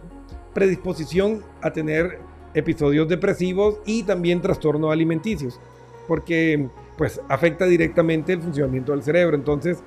predisposición 0.54 1.44
a 1.62 1.72
tener 1.72 2.20
episodios 2.54 3.08
depresivos 3.08 3.80
y 3.86 4.04
también 4.04 4.42
trastornos 4.42 4.92
alimenticios, 4.92 5.60
porque 6.08 6.70
pues 6.98 7.22
afecta 7.30 7.66
directamente 7.66 8.34
el 8.34 8.42
funcionamiento 8.42 8.92
del 8.92 9.04
cerebro. 9.04 9.36
Entonces, 9.36 9.84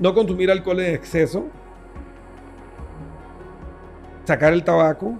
no 0.00 0.14
consumir 0.14 0.50
alcohol 0.50 0.80
en 0.80 0.94
exceso, 0.94 1.46
sacar 4.24 4.52
el 4.52 4.64
tabaco, 4.64 5.16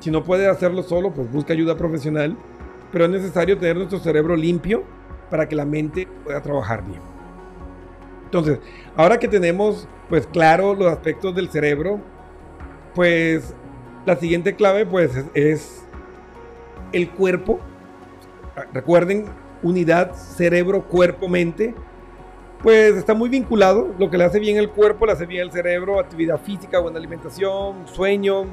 si 0.00 0.10
no 0.10 0.24
puede 0.24 0.48
hacerlo 0.48 0.82
solo, 0.82 1.12
pues 1.12 1.30
busca 1.30 1.52
ayuda 1.52 1.76
profesional. 1.76 2.36
Pero 2.92 3.04
es 3.04 3.10
necesario 3.10 3.58
tener 3.58 3.76
nuestro 3.76 3.98
cerebro 3.98 4.36
limpio 4.36 4.84
para 5.30 5.46
que 5.48 5.54
la 5.54 5.66
mente 5.66 6.08
pueda 6.24 6.40
trabajar 6.40 6.84
bien. 6.86 7.00
Entonces, 8.24 8.60
ahora 8.96 9.18
que 9.18 9.28
tenemos 9.28 9.88
pues 10.08 10.26
claro 10.26 10.74
los 10.74 10.90
aspectos 10.90 11.34
del 11.34 11.50
cerebro, 11.50 12.00
pues 12.94 13.54
la 14.06 14.16
siguiente 14.16 14.54
clave 14.54 14.86
pues 14.86 15.10
es, 15.34 15.84
el 16.92 17.10
cuerpo. 17.10 17.60
Recuerden, 18.72 19.26
unidad 19.62 20.14
cerebro, 20.14 20.84
cuerpo, 20.84 21.28
mente. 21.28 21.74
Pues 22.62 22.96
está 22.96 23.14
muy 23.14 23.28
vinculado. 23.28 23.94
Lo 23.98 24.10
que 24.10 24.18
le 24.18 24.24
hace 24.24 24.40
bien 24.40 24.56
el 24.56 24.70
cuerpo, 24.70 25.06
le 25.06 25.12
hace 25.12 25.26
bien 25.26 25.42
el 25.42 25.52
cerebro, 25.52 26.00
actividad 26.00 26.40
física, 26.40 26.80
buena 26.80 26.98
alimentación, 26.98 27.86
sueño, 27.86 28.46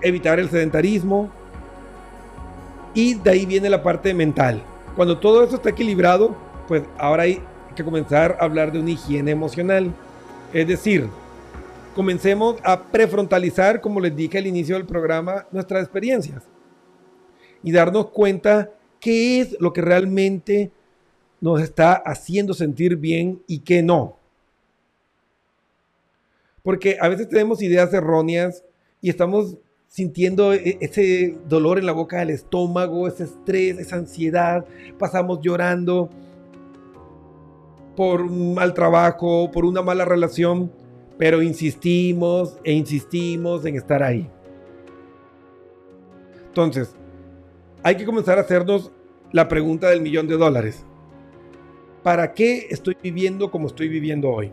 evitar 0.00 0.38
el 0.38 0.48
sedentarismo. 0.48 1.30
Y 2.94 3.14
de 3.14 3.30
ahí 3.30 3.46
viene 3.46 3.68
la 3.68 3.82
parte 3.82 4.14
mental. 4.14 4.62
Cuando 4.96 5.18
todo 5.18 5.44
eso 5.44 5.56
está 5.56 5.70
equilibrado, 5.70 6.36
pues 6.68 6.82
ahora 6.98 7.24
hay 7.24 7.40
que 7.74 7.84
comenzar 7.84 8.36
a 8.40 8.44
hablar 8.44 8.72
de 8.72 8.80
una 8.80 8.90
higiene 8.90 9.30
emocional. 9.30 9.92
Es 10.52 10.66
decir, 10.66 11.08
comencemos 11.94 12.56
a 12.64 12.82
prefrontalizar, 12.82 13.80
como 13.80 14.00
les 14.00 14.14
dije 14.14 14.38
al 14.38 14.46
inicio 14.46 14.74
del 14.76 14.86
programa, 14.86 15.46
nuestras 15.52 15.82
experiencias. 15.82 16.44
Y 17.62 17.72
darnos 17.72 18.08
cuenta 18.08 18.70
qué 19.00 19.40
es 19.40 19.56
lo 19.60 19.72
que 19.72 19.80
realmente 19.80 20.72
nos 21.42 21.60
está 21.60 21.94
haciendo 21.94 22.54
sentir 22.54 22.96
bien 22.96 23.42
y 23.48 23.58
qué 23.58 23.82
no. 23.82 24.16
Porque 26.62 26.96
a 27.00 27.08
veces 27.08 27.28
tenemos 27.28 27.60
ideas 27.60 27.92
erróneas 27.92 28.64
y 29.00 29.10
estamos 29.10 29.58
sintiendo 29.88 30.54
e, 30.54 30.78
ese 30.80 31.36
dolor 31.48 31.80
en 31.80 31.86
la 31.86 31.92
boca 31.92 32.20
del 32.20 32.30
estómago, 32.30 33.08
ese 33.08 33.24
estrés, 33.24 33.76
esa 33.78 33.96
ansiedad, 33.96 34.64
pasamos 35.00 35.40
llorando 35.42 36.08
por 37.96 38.22
un 38.22 38.54
mal 38.54 38.72
trabajo, 38.72 39.50
por 39.50 39.64
una 39.64 39.82
mala 39.82 40.04
relación, 40.04 40.70
pero 41.18 41.42
insistimos 41.42 42.56
e 42.62 42.72
insistimos 42.72 43.66
en 43.66 43.74
estar 43.74 44.00
ahí. 44.04 44.30
Entonces, 46.46 46.94
hay 47.82 47.96
que 47.96 48.04
comenzar 48.04 48.38
a 48.38 48.42
hacernos 48.42 48.92
la 49.32 49.48
pregunta 49.48 49.88
del 49.88 50.02
millón 50.02 50.28
de 50.28 50.36
dólares. 50.36 50.86
¿Para 52.02 52.34
qué 52.34 52.66
estoy 52.70 52.96
viviendo 53.00 53.50
como 53.50 53.68
estoy 53.68 53.88
viviendo 53.88 54.28
hoy? 54.28 54.52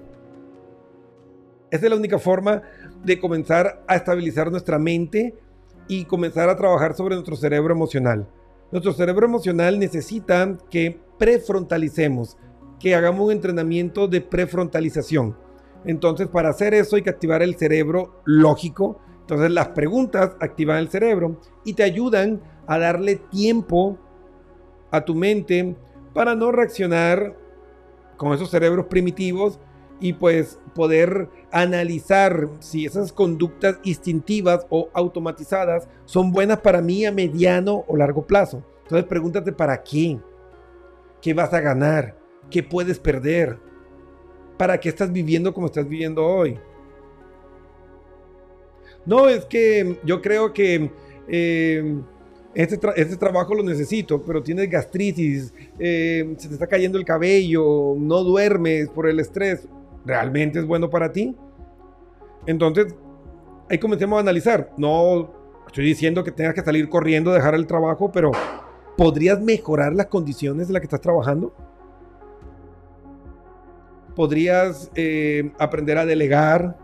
Esa 1.71 1.85
es 1.85 1.89
la 1.89 1.97
única 1.97 2.19
forma 2.19 2.61
de 3.03 3.19
comenzar 3.19 3.83
a 3.87 3.95
estabilizar 3.95 4.51
nuestra 4.51 4.77
mente 4.77 5.35
y 5.87 6.05
comenzar 6.05 6.47
a 6.49 6.55
trabajar 6.55 6.95
sobre 6.95 7.15
nuestro 7.15 7.35
cerebro 7.35 7.73
emocional. 7.73 8.27
Nuestro 8.71 8.93
cerebro 8.93 9.25
emocional 9.25 9.79
necesita 9.79 10.57
que 10.69 10.99
prefrontalicemos, 11.17 12.37
que 12.79 12.93
hagamos 12.93 13.25
un 13.25 13.31
entrenamiento 13.31 14.07
de 14.07 14.21
prefrontalización. 14.21 15.35
Entonces, 15.85 16.27
para 16.27 16.49
hacer 16.49 16.75
eso 16.75 16.97
hay 16.97 17.01
que 17.01 17.09
activar 17.09 17.41
el 17.41 17.55
cerebro 17.55 18.21
lógico. 18.25 18.99
Entonces, 19.21 19.49
las 19.49 19.69
preguntas 19.69 20.35
activan 20.39 20.77
el 20.77 20.89
cerebro 20.89 21.39
y 21.65 21.73
te 21.73 21.81
ayudan 21.81 22.41
a 22.67 22.77
darle 22.77 23.15
tiempo 23.15 23.97
a 24.91 25.03
tu 25.03 25.15
mente 25.15 25.75
para 26.13 26.35
no 26.35 26.51
reaccionar 26.51 27.35
con 28.17 28.33
esos 28.33 28.49
cerebros 28.49 28.87
primitivos 28.87 29.59
y 29.99 30.13
pues 30.13 30.59
poder 30.73 31.29
analizar 31.51 32.47
si 32.59 32.85
esas 32.85 33.11
conductas 33.11 33.79
instintivas 33.83 34.65
o 34.69 34.89
automatizadas 34.93 35.87
son 36.05 36.31
buenas 36.31 36.59
para 36.59 36.81
mí 36.81 37.05
a 37.05 37.11
mediano 37.11 37.83
o 37.87 37.97
largo 37.97 38.25
plazo. 38.25 38.63
Entonces 38.83 39.07
pregúntate 39.07 39.51
para 39.51 39.81
qué, 39.83 40.19
qué 41.21 41.33
vas 41.33 41.53
a 41.53 41.59
ganar, 41.59 42.17
qué 42.49 42.63
puedes 42.63 42.99
perder, 42.99 43.57
para 44.57 44.79
qué 44.79 44.89
estás 44.89 45.11
viviendo 45.11 45.53
como 45.53 45.67
estás 45.67 45.87
viviendo 45.87 46.25
hoy. 46.25 46.59
No, 49.05 49.27
es 49.27 49.45
que 49.45 49.99
yo 50.03 50.21
creo 50.21 50.53
que 50.53 50.91
eh, 51.27 52.01
este, 52.55 52.79
este, 52.95 53.17
trabajo 53.17 53.53
lo 53.53 53.63
necesito, 53.63 54.21
pero 54.21 54.41
tienes 54.41 54.69
gastritis, 54.69 55.53
eh, 55.77 56.33
se 56.37 56.47
te 56.47 56.53
está 56.55 56.67
cayendo 56.67 56.97
el 56.97 57.05
cabello, 57.05 57.95
no 57.97 58.23
duermes 58.23 58.89
por 58.89 59.07
el 59.07 59.19
estrés. 59.19 59.67
¿realmente 60.05 60.59
es 60.59 60.65
bueno 60.65 60.89
para 60.89 61.11
ti? 61.11 61.35
Entonces, 62.45 62.95
ahí 63.69 63.77
comencemos 63.77 64.17
a 64.17 64.21
analizar. 64.21 64.71
No 64.77 65.31
estoy 65.67 65.85
diciendo 65.85 66.23
que 66.23 66.31
tengas 66.31 66.53
que 66.53 66.61
salir 66.61 66.89
corriendo, 66.89 67.31
dejar 67.31 67.55
el 67.55 67.67
trabajo, 67.67 68.11
pero 68.11 68.31
¿podrías 68.97 69.39
mejorar 69.39 69.93
las 69.93 70.07
condiciones 70.07 70.67
en 70.67 70.73
las 70.73 70.81
que 70.81 70.87
estás 70.87 71.01
trabajando? 71.01 71.53
¿Podrías 74.15 74.91
eh, 74.95 75.51
aprender 75.59 75.97
a 75.97 76.05
delegar? 76.05 76.77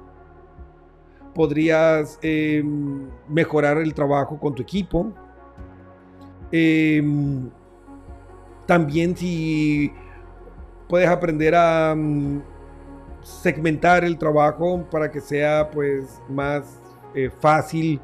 ¿Podrías 1.34 2.18
em, 2.22 3.10
mejorar 3.28 3.78
el 3.80 3.94
trabajo 3.94 4.40
con 4.40 4.56
tu 4.56 4.62
equipo? 4.62 5.14
Em, 6.58 7.50
también 8.66 9.14
si 9.18 9.92
puedes 10.88 11.10
aprender 11.10 11.54
a 11.54 11.94
mm, 11.94 12.42
segmentar 13.22 14.06
el 14.06 14.18
trabajo 14.18 14.86
para 14.90 15.12
que 15.12 15.20
sea 15.20 15.70
pues 15.70 16.22
más 16.30 16.64
eh, 17.14 17.30
fácil 17.42 18.00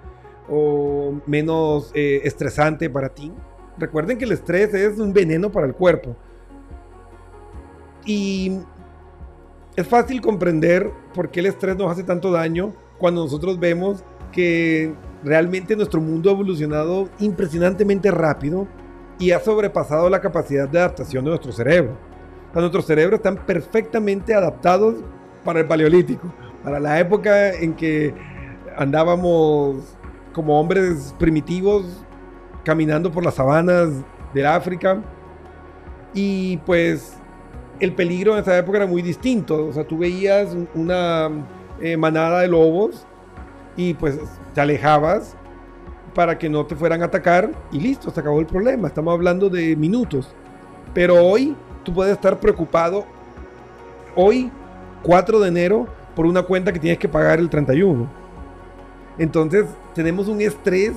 o 0.50 1.14
menos 1.26 1.92
eh, 1.94 2.20
estresante 2.26 2.90
para 2.90 3.08
ti. 3.08 3.32
Recuerden 3.78 4.18
que 4.18 4.26
el 4.26 4.34
estrés 4.34 4.74
es 4.74 5.00
un 5.00 5.14
veneno 5.14 5.50
para 5.50 5.66
el 5.66 5.74
cuerpo. 5.74 6.18
Y 8.04 8.60
es 9.78 9.88
fácil 9.88 10.20
comprender 10.20 10.92
por 11.14 11.32
qué 11.32 11.40
el 11.40 11.46
estrés 11.46 11.78
nos 11.78 11.90
hace 11.90 12.04
tanto 12.04 12.34
daño 12.34 12.74
cuando 12.98 13.24
nosotros 13.24 13.58
vemos 13.58 14.04
que 14.34 14.94
realmente 15.24 15.76
nuestro 15.76 16.02
mundo 16.02 16.30
ha 16.30 16.34
evolucionado 16.34 17.10
impresionantemente 17.20 18.12
rápido 18.12 18.68
y 19.20 19.32
ha 19.32 19.40
sobrepasado 19.40 20.10
la 20.10 20.22
capacidad 20.22 20.68
de 20.68 20.80
adaptación 20.80 21.24
de 21.24 21.30
nuestro 21.30 21.52
cerebro 21.52 22.12
nuestros 22.60 22.86
cerebros 22.86 23.20
están 23.20 23.38
perfectamente 23.38 24.34
adaptados 24.34 24.96
para 25.46 25.62
el 25.62 25.68
paleolítico, 25.68 26.34
para 26.64 26.80
la 26.80 27.00
época 27.00 27.54
en 27.54 27.74
que 27.74 28.14
andábamos 28.76 29.98
como 30.34 30.60
hombres 30.60 31.16
primitivos 31.18 31.86
caminando 32.66 33.12
por 33.12 33.24
las 33.24 33.36
sabanas 33.36 33.90
del 34.34 34.46
África. 34.46 35.02
Y 36.14 36.58
pues 36.58 37.18
el 37.80 37.94
peligro 37.94 38.34
en 38.34 38.42
esa 38.42 38.58
época 38.58 38.80
era 38.80 38.88
muy 38.88 39.02
distinto. 39.02 39.68
O 39.68 39.72
sea, 39.74 39.86
tú 39.88 39.98
veías 39.98 40.56
una 40.76 41.30
eh, 41.80 41.96
manada 41.96 42.42
de 42.42 42.50
lobos 42.50 43.08
y 43.76 43.94
pues 43.94 44.20
te 44.54 44.62
alejabas 44.62 45.36
para 46.14 46.38
que 46.38 46.50
no 46.50 46.66
te 46.66 46.76
fueran 46.76 47.02
a 47.02 47.06
atacar 47.06 47.52
y 47.72 47.80
listo, 47.80 48.12
se 48.12 48.20
acabó 48.20 48.40
el 48.40 48.46
problema. 48.46 48.88
Estamos 48.88 49.14
hablando 49.14 49.50
de 49.50 49.76
minutos. 49.76 50.34
Pero 50.94 51.24
hoy 51.26 51.56
tú 51.84 51.94
puedes 51.94 52.14
estar 52.14 52.40
preocupado 52.40 53.06
hoy, 54.16 54.52
4 55.04 55.40
de 55.40 55.48
enero, 55.48 55.88
por 56.16 56.26
una 56.26 56.44
cuenta 56.44 56.74
que 56.74 56.80
tienes 56.80 57.00
que 57.00 57.08
pagar 57.08 57.40
el 57.40 57.50
31. 57.50 58.08
Entonces, 59.18 59.66
tenemos 59.94 60.28
un 60.28 60.42
estrés 60.42 60.94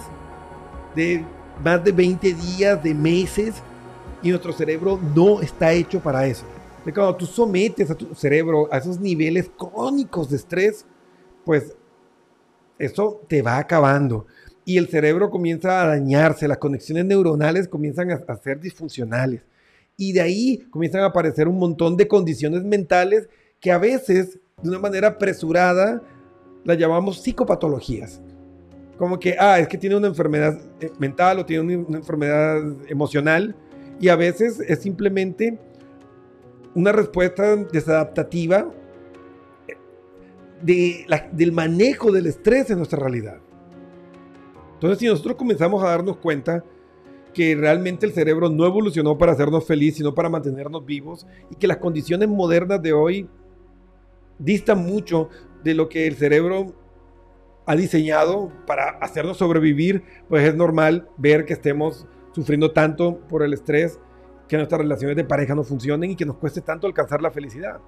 de 0.95 1.25
más 1.62 1.83
de 1.85 1.93
20 1.93 2.35
días, 2.35 2.83
de 2.83 2.95
meses, 2.95 3.62
y 4.22 4.31
nuestro 4.31 4.53
cerebro 4.53 4.99
no 5.14 5.41
está 5.41 5.72
hecho 5.72 6.01
para 6.01 6.27
eso. 6.27 6.45
cuando 6.83 7.14
tú 7.16 7.27
sometes 7.27 7.91
a 7.91 7.95
tu 7.95 8.14
cerebro 8.14 8.68
a 8.72 8.79
esos 8.79 8.99
niveles 8.99 9.51
crónicos 9.57 10.31
de 10.31 10.37
estrés, 10.37 10.87
pues 11.45 11.77
eso 12.79 13.22
te 13.29 13.43
va 13.43 13.59
acabando. 13.59 14.27
Y 14.64 14.79
el 14.79 14.89
cerebro 14.89 15.31
comienza 15.31 15.83
a 15.83 15.87
dañarse, 15.87 16.49
las 16.49 16.59
conexiones 16.59 17.05
neuronales 17.05 17.68
comienzan 17.68 18.11
a, 18.11 18.37
ser 18.37 18.61
disfuncionales. 18.61 19.43
Y 19.97 20.12
de 20.12 20.22
ahí 20.22 20.59
comienzan 20.70 21.03
a 21.03 21.07
aparecer 21.07 21.49
un 21.49 21.59
montón 21.59 21.97
de 21.97 22.09
condiciones 22.09 22.64
mentales 22.64 23.29
que 23.61 23.70
a 23.70 23.79
veces, 23.79 24.39
de 24.62 24.68
una 24.68 24.79
manera 24.79 25.09
apresurada, 25.09 26.03
las 26.64 26.79
llamamos 26.79 27.20
psicopatologías. 27.20 28.20
Como 28.97 29.18
que, 29.18 29.37
ah, 29.39 29.59
es 29.59 29.68
que 29.68 29.77
tiene 29.77 29.97
una 29.97 30.07
enfermedad 30.07 30.59
eh, 30.81 30.91
mental 30.99 31.41
o 31.41 31.47
tiene 31.47 31.77
una 31.77 31.99
enfermedad 31.99 32.62
emocional. 32.89 33.55
Y 34.01 34.09
a 34.09 34.16
veces 34.16 34.61
es 34.61 34.81
simplemente 34.81 35.59
una 36.75 36.91
respuesta 36.91 37.55
desadaptativa 37.57 38.72
de 40.63 41.07
del 41.33 41.53
manejo 41.53 42.13
del 42.13 42.27
estrés 42.27 42.71
en 42.71 42.79
nuestra 42.79 42.99
realidad. 42.99 43.39
Entonces, 44.75 44.99
si 44.99 45.07
nosotros 45.07 45.37
comenzamos 45.37 45.83
a 45.83 45.89
darnos 45.89 46.17
cuenta 46.19 46.65
que 47.33 47.57
realmente 47.57 48.07
el 48.07 48.13
cerebro 48.13 48.49
no 48.49 48.65
evolucionó 48.65 49.19
para 49.19 49.33
hacernos 49.33 49.67
felices, 49.67 49.99
sino 49.99 50.15
para 50.15 50.29
mantenernos 50.29 50.85
vivos 50.87 51.27
y 51.51 51.57
que 51.57 51.67
las 51.67 51.79
condiciones 51.79 52.29
modernas 52.29 52.81
de 52.81 52.93
hoy 52.93 53.29
distan 54.39 54.85
mucho 54.85 55.29
de 55.63 55.75
lo 55.75 55.89
que 55.89 56.07
el 56.07 56.17
cerebro 56.17 56.75
ha 57.67 57.77
diseñado 57.77 58.53
para 58.67 58.91
hacernos 59.01 59.39
sobrevivir, 59.39 60.05
pues 60.29 60.47
es 60.47 60.55
normal 60.55 61.09
ver 61.17 61.45
que 61.45 61.55
estemos 61.55 62.07
sufriendo 62.33 62.73
tanto 62.73 63.21
por 63.29 63.43
el 63.43 63.53
estrés, 63.53 63.99
que 64.49 64.57
nuestras 64.57 64.81
relaciones 64.81 65.17
de 65.17 65.25
pareja 65.25 65.55
no 65.55 65.65
funcionen 65.65 66.11
y 66.11 66.17
que 66.17 66.27
nos 66.27 66.37
cueste 66.37 66.61
tanto 66.61 66.87
alcanzar 66.87 67.23
la 67.23 67.31
felicidad. 67.31 67.81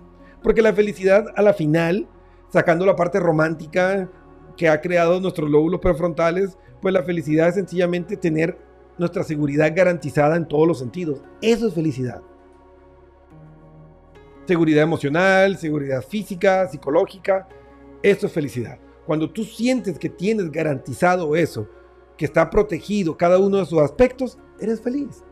Porque 0.42 0.62
la 0.62 0.72
felicidad 0.72 1.26
a 1.36 1.42
la 1.42 1.52
final, 1.52 2.08
sacando 2.48 2.86
la 2.86 2.96
parte 2.96 3.20
romántica 3.20 4.10
que 4.56 4.68
ha 4.68 4.80
creado 4.80 5.20
nuestros 5.20 5.50
lóbulos 5.50 5.80
prefrontales, 5.80 6.58
pues 6.80 6.94
la 6.94 7.02
felicidad 7.02 7.48
es 7.48 7.54
sencillamente 7.54 8.16
tener 8.16 8.58
nuestra 8.98 9.22
seguridad 9.22 9.72
garantizada 9.74 10.36
en 10.36 10.46
todos 10.46 10.66
los 10.66 10.78
sentidos. 10.78 11.20
Eso 11.42 11.68
es 11.68 11.74
felicidad. 11.74 12.22
Seguridad 14.46 14.82
emocional, 14.82 15.56
seguridad 15.56 16.02
física, 16.02 16.68
psicológica. 16.68 17.48
Eso 18.02 18.26
es 18.26 18.32
felicidad. 18.32 18.78
Cuando 19.04 19.30
tú 19.30 19.44
sientes 19.44 19.98
que 19.98 20.08
tienes 20.08 20.50
garantizado 20.50 21.36
eso, 21.36 21.68
que 22.16 22.24
está 22.24 22.48
protegido 22.48 23.16
cada 23.16 23.38
uno 23.38 23.58
de 23.58 23.66
sus 23.66 23.80
aspectos, 23.80 24.38
eres 24.60 24.80
feliz. 24.80 25.22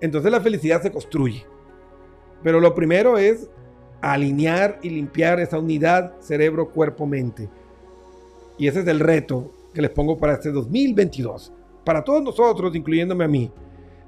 Entonces 0.00 0.30
la 0.30 0.40
felicidad 0.40 0.82
se 0.82 0.90
construye. 0.90 1.46
Pero 2.42 2.60
lo 2.60 2.74
primero 2.74 3.18
es 3.18 3.48
alinear 4.02 4.78
y 4.82 4.90
limpiar 4.90 5.40
esa 5.40 5.58
unidad 5.58 6.12
cerebro, 6.20 6.70
cuerpo, 6.70 7.06
mente. 7.06 7.48
Y 8.58 8.66
ese 8.66 8.80
es 8.80 8.86
el 8.86 9.00
reto 9.00 9.50
que 9.72 9.80
les 9.80 9.90
pongo 9.90 10.18
para 10.18 10.34
este 10.34 10.52
2022 10.52 11.52
para 11.84 12.04
todos 12.04 12.22
nosotros, 12.22 12.74
incluyéndome 12.74 13.24
a 13.24 13.28
mí, 13.28 13.50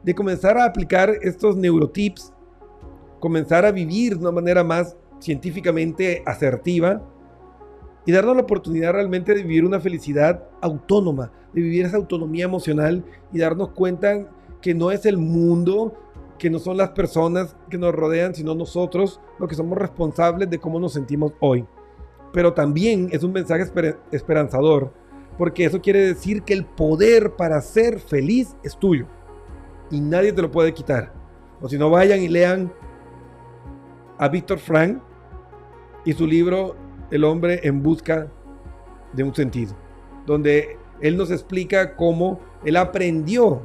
de 0.02 0.14
comenzar 0.14 0.56
a 0.58 0.64
aplicar 0.64 1.10
estos 1.22 1.56
neurotips, 1.56 2.32
comenzar 3.20 3.64
a 3.64 3.72
vivir 3.72 4.14
de 4.14 4.20
una 4.20 4.32
manera 4.32 4.62
más 4.62 4.96
científicamente 5.18 6.22
asertiva 6.26 7.02
y 8.04 8.12
darnos 8.12 8.36
la 8.36 8.42
oportunidad 8.42 8.92
realmente 8.92 9.34
de 9.34 9.42
vivir 9.42 9.64
una 9.64 9.80
felicidad 9.80 10.44
autónoma, 10.60 11.32
de 11.52 11.62
vivir 11.62 11.86
esa 11.86 11.96
autonomía 11.96 12.44
emocional 12.44 13.04
y 13.32 13.38
darnos 13.38 13.70
cuenta 13.70 14.28
que 14.60 14.74
no 14.74 14.90
es 14.90 15.06
el 15.06 15.16
mundo, 15.16 15.94
que 16.38 16.50
no 16.50 16.58
son 16.58 16.76
las 16.76 16.90
personas 16.90 17.56
que 17.70 17.78
nos 17.78 17.94
rodean, 17.94 18.34
sino 18.34 18.54
nosotros 18.54 19.20
los 19.38 19.48
que 19.48 19.54
somos 19.54 19.78
responsables 19.78 20.50
de 20.50 20.58
cómo 20.58 20.80
nos 20.80 20.92
sentimos 20.92 21.32
hoy. 21.40 21.64
Pero 22.32 22.52
también 22.52 23.08
es 23.12 23.22
un 23.22 23.32
mensaje 23.32 23.64
esperanzador 24.10 24.92
porque 25.38 25.64
eso 25.64 25.80
quiere 25.80 26.00
decir 26.00 26.42
que 26.42 26.54
el 26.54 26.64
poder 26.64 27.34
para 27.34 27.60
ser 27.60 27.98
feliz 27.98 28.56
es 28.62 28.76
tuyo 28.76 29.06
y 29.90 30.00
nadie 30.00 30.32
te 30.32 30.42
lo 30.42 30.50
puede 30.50 30.72
quitar. 30.72 31.12
O 31.60 31.68
si 31.68 31.78
no, 31.78 31.90
vayan 31.90 32.20
y 32.20 32.28
lean 32.28 32.72
a 34.18 34.28
Víctor 34.28 34.58
Frank 34.58 35.00
y 36.04 36.12
su 36.12 36.26
libro 36.26 36.76
El 37.10 37.24
hombre 37.24 37.60
en 37.64 37.82
busca 37.82 38.30
de 39.12 39.22
un 39.22 39.34
sentido, 39.34 39.74
donde 40.26 40.76
él 41.00 41.16
nos 41.16 41.30
explica 41.30 41.96
cómo 41.96 42.40
él 42.64 42.76
aprendió 42.76 43.62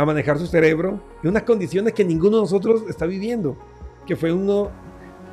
a 0.00 0.06
manejar 0.06 0.38
su 0.38 0.46
cerebro 0.46 1.00
en 1.22 1.30
unas 1.30 1.42
condiciones 1.42 1.92
que 1.92 2.04
ninguno 2.04 2.36
de 2.36 2.42
nosotros 2.42 2.84
está 2.88 3.06
viviendo, 3.06 3.56
que 4.06 4.16
fue 4.16 4.32
uno 4.32 4.70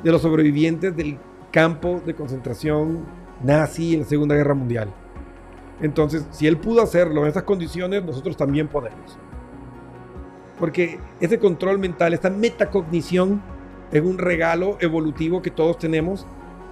de 0.02 0.12
los 0.12 0.22
sobrevivientes 0.22 0.94
del 0.94 1.18
campo 1.50 2.00
de 2.04 2.14
concentración 2.14 3.06
nazi 3.42 3.94
en 3.94 4.00
la 4.00 4.06
Segunda 4.06 4.34
Guerra 4.34 4.54
Mundial. 4.54 4.92
Entonces, 5.80 6.26
si 6.30 6.46
él 6.46 6.58
pudo 6.58 6.82
hacerlo 6.82 7.22
en 7.22 7.28
esas 7.28 7.44
condiciones, 7.44 8.04
nosotros 8.04 8.36
también 8.36 8.68
podemos. 8.68 9.18
Porque 10.58 10.98
ese 11.20 11.38
control 11.38 11.78
mental, 11.78 12.12
esta 12.12 12.30
metacognición, 12.30 13.40
es 13.92 14.02
un 14.02 14.18
regalo 14.18 14.76
evolutivo 14.80 15.40
que 15.40 15.50
todos 15.50 15.78
tenemos 15.78 16.26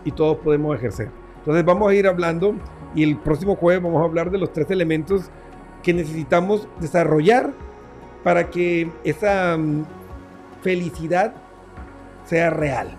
y 0.04 0.10
todos 0.10 0.36
podemos 0.38 0.76
ejercer. 0.76 1.10
Entonces 1.38 1.64
vamos 1.64 1.90
a 1.90 1.94
ir 1.94 2.06
hablando 2.06 2.56
y 2.94 3.04
el 3.04 3.16
próximo 3.16 3.56
jueves 3.56 3.82
vamos 3.82 4.02
a 4.02 4.04
hablar 4.04 4.30
de 4.30 4.38
los 4.38 4.52
tres 4.52 4.70
elementos 4.70 5.30
que 5.82 5.94
necesitamos 5.94 6.68
desarrollar 6.80 7.54
para 8.26 8.50
que 8.50 8.90
esa 9.04 9.56
mm, 9.56 9.86
felicidad 10.60 11.32
sea 12.24 12.50
real. 12.50 12.90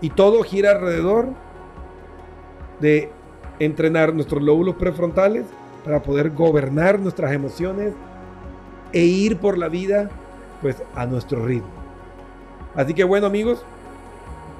Y 0.00 0.10
todo 0.10 0.44
gira 0.44 0.70
alrededor 0.70 1.30
de 2.78 3.10
entrenar 3.58 4.14
nuestros 4.14 4.40
lóbulos 4.40 4.76
prefrontales 4.76 5.44
para 5.84 6.04
poder 6.04 6.30
gobernar 6.30 7.00
nuestras 7.00 7.32
emociones 7.32 7.94
e 8.92 9.00
ir 9.00 9.38
por 9.38 9.58
la 9.58 9.68
vida 9.68 10.08
pues 10.62 10.80
a 10.94 11.04
nuestro 11.04 11.44
ritmo. 11.44 11.66
Así 12.76 12.94
que 12.94 13.02
bueno 13.02 13.26
amigos, 13.26 13.64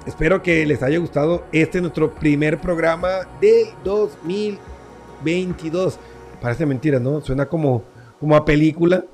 espero 0.06 0.42
que 0.42 0.66
les 0.66 0.82
haya 0.82 0.98
gustado 0.98 1.44
este 1.52 1.80
nuestro 1.80 2.14
primer 2.14 2.58
programa 2.58 3.28
de 3.40 3.72
2022. 3.84 6.00
Parece 6.42 6.66
mentira, 6.66 6.98
¿no? 6.98 7.20
Suena 7.20 7.46
como, 7.46 7.84
como 8.20 8.36
a 8.36 8.44
película. 8.44 9.04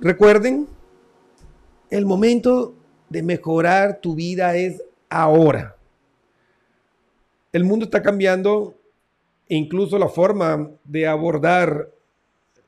Recuerden, 0.00 0.66
el 1.90 2.06
momento 2.06 2.74
de 3.08 3.22
mejorar 3.22 4.00
tu 4.00 4.14
vida 4.14 4.56
es 4.56 4.82
ahora. 5.08 5.76
El 7.52 7.64
mundo 7.64 7.84
está 7.84 8.02
cambiando 8.02 8.74
e 9.48 9.56
incluso 9.56 9.98
la 9.98 10.08
forma 10.08 10.70
de 10.84 11.06
abordar 11.06 11.90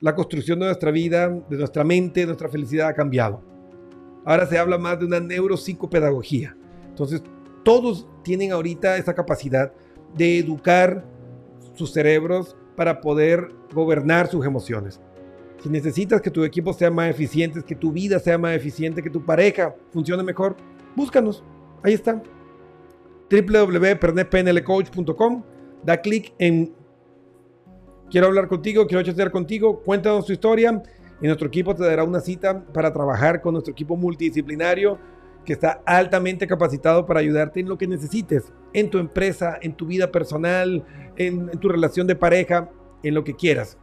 la 0.01 0.14
construcción 0.14 0.59
de 0.59 0.66
nuestra 0.66 0.90
vida, 0.90 1.28
de 1.28 1.57
nuestra 1.57 1.82
mente, 1.82 2.20
de 2.20 2.26
nuestra 2.26 2.51
felicidad 2.51 2.88
ha 2.88 2.95
cambiado. 2.95 3.42
Ahora 4.26 4.47
se 4.47 4.59
habla 4.59 4.76
más 4.76 4.99
de 4.99 5.07
una 5.07 5.20
neuropsicopedagogía. 5.20 6.55
Entonces, 6.88 7.22
todos 7.62 8.07
tienen 8.22 8.53
ahorita 8.53 8.99
esa 8.99 9.14
capacidad 9.14 9.72
de 10.14 10.38
educar 10.38 11.05
sus 11.74 11.92
cerebros 11.92 12.57
para 12.76 13.00
poder 13.00 13.48
gobernar 13.72 14.28
sus 14.28 14.46
emociones. 14.46 15.00
Si 15.62 15.68
necesitas 15.68 16.20
que 16.20 16.30
tu 16.30 16.44
equipo 16.44 16.72
sea 16.72 16.90
más 16.90 17.08
eficiente, 17.08 17.62
que 17.62 17.74
tu 17.74 17.90
vida 17.92 18.18
sea 18.18 18.38
más 18.38 18.54
eficiente, 18.54 19.02
que 19.02 19.10
tu 19.10 19.24
pareja 19.24 19.74
funcione 19.92 20.22
mejor, 20.22 20.56
búscanos. 20.94 21.42
Ahí 21.82 21.94
está. 21.94 22.22
www.pernetpnlcoach.com. 23.30 25.42
Da 25.84 26.00
clic 26.00 26.32
en 26.38 26.72
Quiero 28.10 28.28
hablar 28.28 28.48
contigo, 28.48 28.86
quiero 28.86 29.02
chatear 29.02 29.30
contigo, 29.30 29.80
cuéntanos 29.80 30.26
tu 30.26 30.32
historia 30.32 30.82
y 31.20 31.26
nuestro 31.26 31.48
equipo 31.48 31.74
te 31.74 31.84
dará 31.84 32.04
una 32.04 32.20
cita 32.20 32.64
para 32.66 32.92
trabajar 32.92 33.40
con 33.40 33.54
nuestro 33.54 33.72
equipo 33.72 33.96
multidisciplinario 33.96 34.98
que 35.45 35.53
está 35.53 35.82
altamente 35.84 36.47
capacitado 36.47 37.07
para 37.07 37.20
ayudarte 37.20 37.61
en 37.61 37.68
lo 37.68 37.78
que 37.78 37.86
necesites, 37.86 38.53
en 38.72 38.90
tu 38.90 38.99
empresa, 38.99 39.59
en 39.61 39.74
tu 39.74 39.86
vida 39.86 40.11
personal, 40.11 40.84
en, 41.16 41.51
tu 41.59 41.68
relación 41.68 42.07
de 42.07 42.16
pareja, 42.16 42.70
en 43.03 43.14
lo 43.14 43.24
que 43.24 43.34
quieras. 43.34 43.78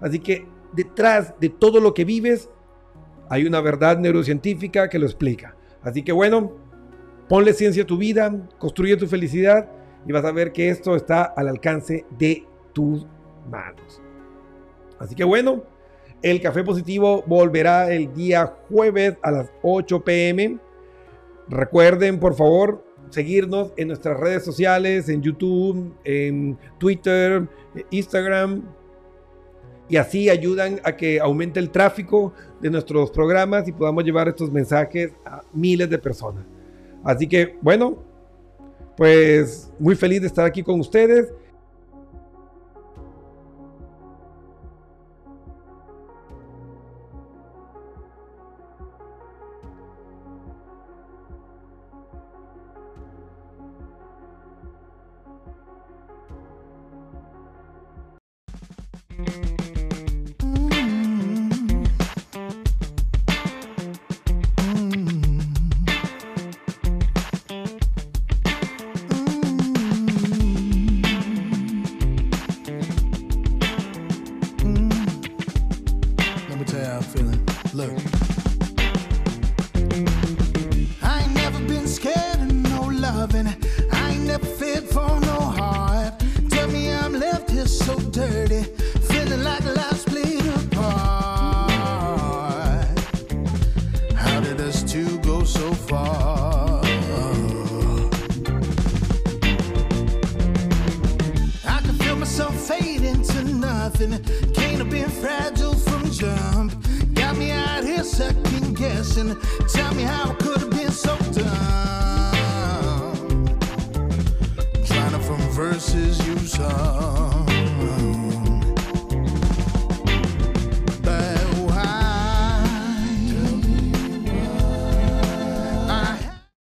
Así 0.00 0.18
que 0.18 0.46
detrás 0.72 1.34
de 1.40 1.48
todo 1.48 1.80
lo 1.80 1.94
que 1.94 2.04
vives 2.04 2.50
hay 3.28 3.46
una 3.46 3.60
verdad 3.60 3.98
neurocientífica 3.98 4.88
que 4.88 4.98
lo 4.98 5.06
explica. 5.06 5.56
Así 5.82 6.02
que 6.02 6.12
bueno, 6.12 6.52
ponle 7.28 7.52
ciencia 7.52 7.84
a 7.84 7.86
tu 7.86 7.96
vida, 7.96 8.34
construye 8.58 8.96
tu 8.96 9.06
felicidad 9.06 9.68
y 10.06 10.12
vas 10.12 10.24
a 10.24 10.32
ver 10.32 10.52
que 10.52 10.68
esto 10.68 10.96
está 10.96 11.22
al 11.24 11.48
alcance 11.48 12.04
de 12.18 12.44
tus 12.72 13.06
manos. 13.48 14.02
Así 14.98 15.14
que 15.14 15.24
bueno, 15.24 15.62
el 16.24 16.40
café 16.40 16.64
positivo 16.64 17.22
volverá 17.26 17.92
el 17.92 18.12
día 18.14 18.46
jueves 18.68 19.16
a 19.22 19.30
las 19.30 19.52
8 19.62 20.04
pm. 20.04 20.58
Recuerden, 21.48 22.18
por 22.18 22.34
favor, 22.34 22.84
seguirnos 23.10 23.72
en 23.76 23.88
nuestras 23.88 24.18
redes 24.18 24.44
sociales, 24.44 25.08
en 25.08 25.22
YouTube, 25.22 25.94
en 26.04 26.58
Twitter, 26.78 27.46
Instagram. 27.90 28.62
Y 29.88 29.96
así 29.96 30.30
ayudan 30.30 30.80
a 30.82 30.96
que 30.96 31.20
aumente 31.20 31.60
el 31.60 31.70
tráfico 31.70 32.32
de 32.60 32.70
nuestros 32.70 33.10
programas 33.10 33.68
y 33.68 33.72
podamos 33.72 34.04
llevar 34.04 34.28
estos 34.28 34.50
mensajes 34.50 35.12
a 35.26 35.42
miles 35.52 35.90
de 35.90 35.98
personas. 35.98 36.44
Así 37.04 37.28
que, 37.28 37.56
bueno, 37.60 37.98
pues 38.96 39.70
muy 39.78 39.94
feliz 39.94 40.22
de 40.22 40.28
estar 40.28 40.46
aquí 40.46 40.62
con 40.62 40.80
ustedes 40.80 41.32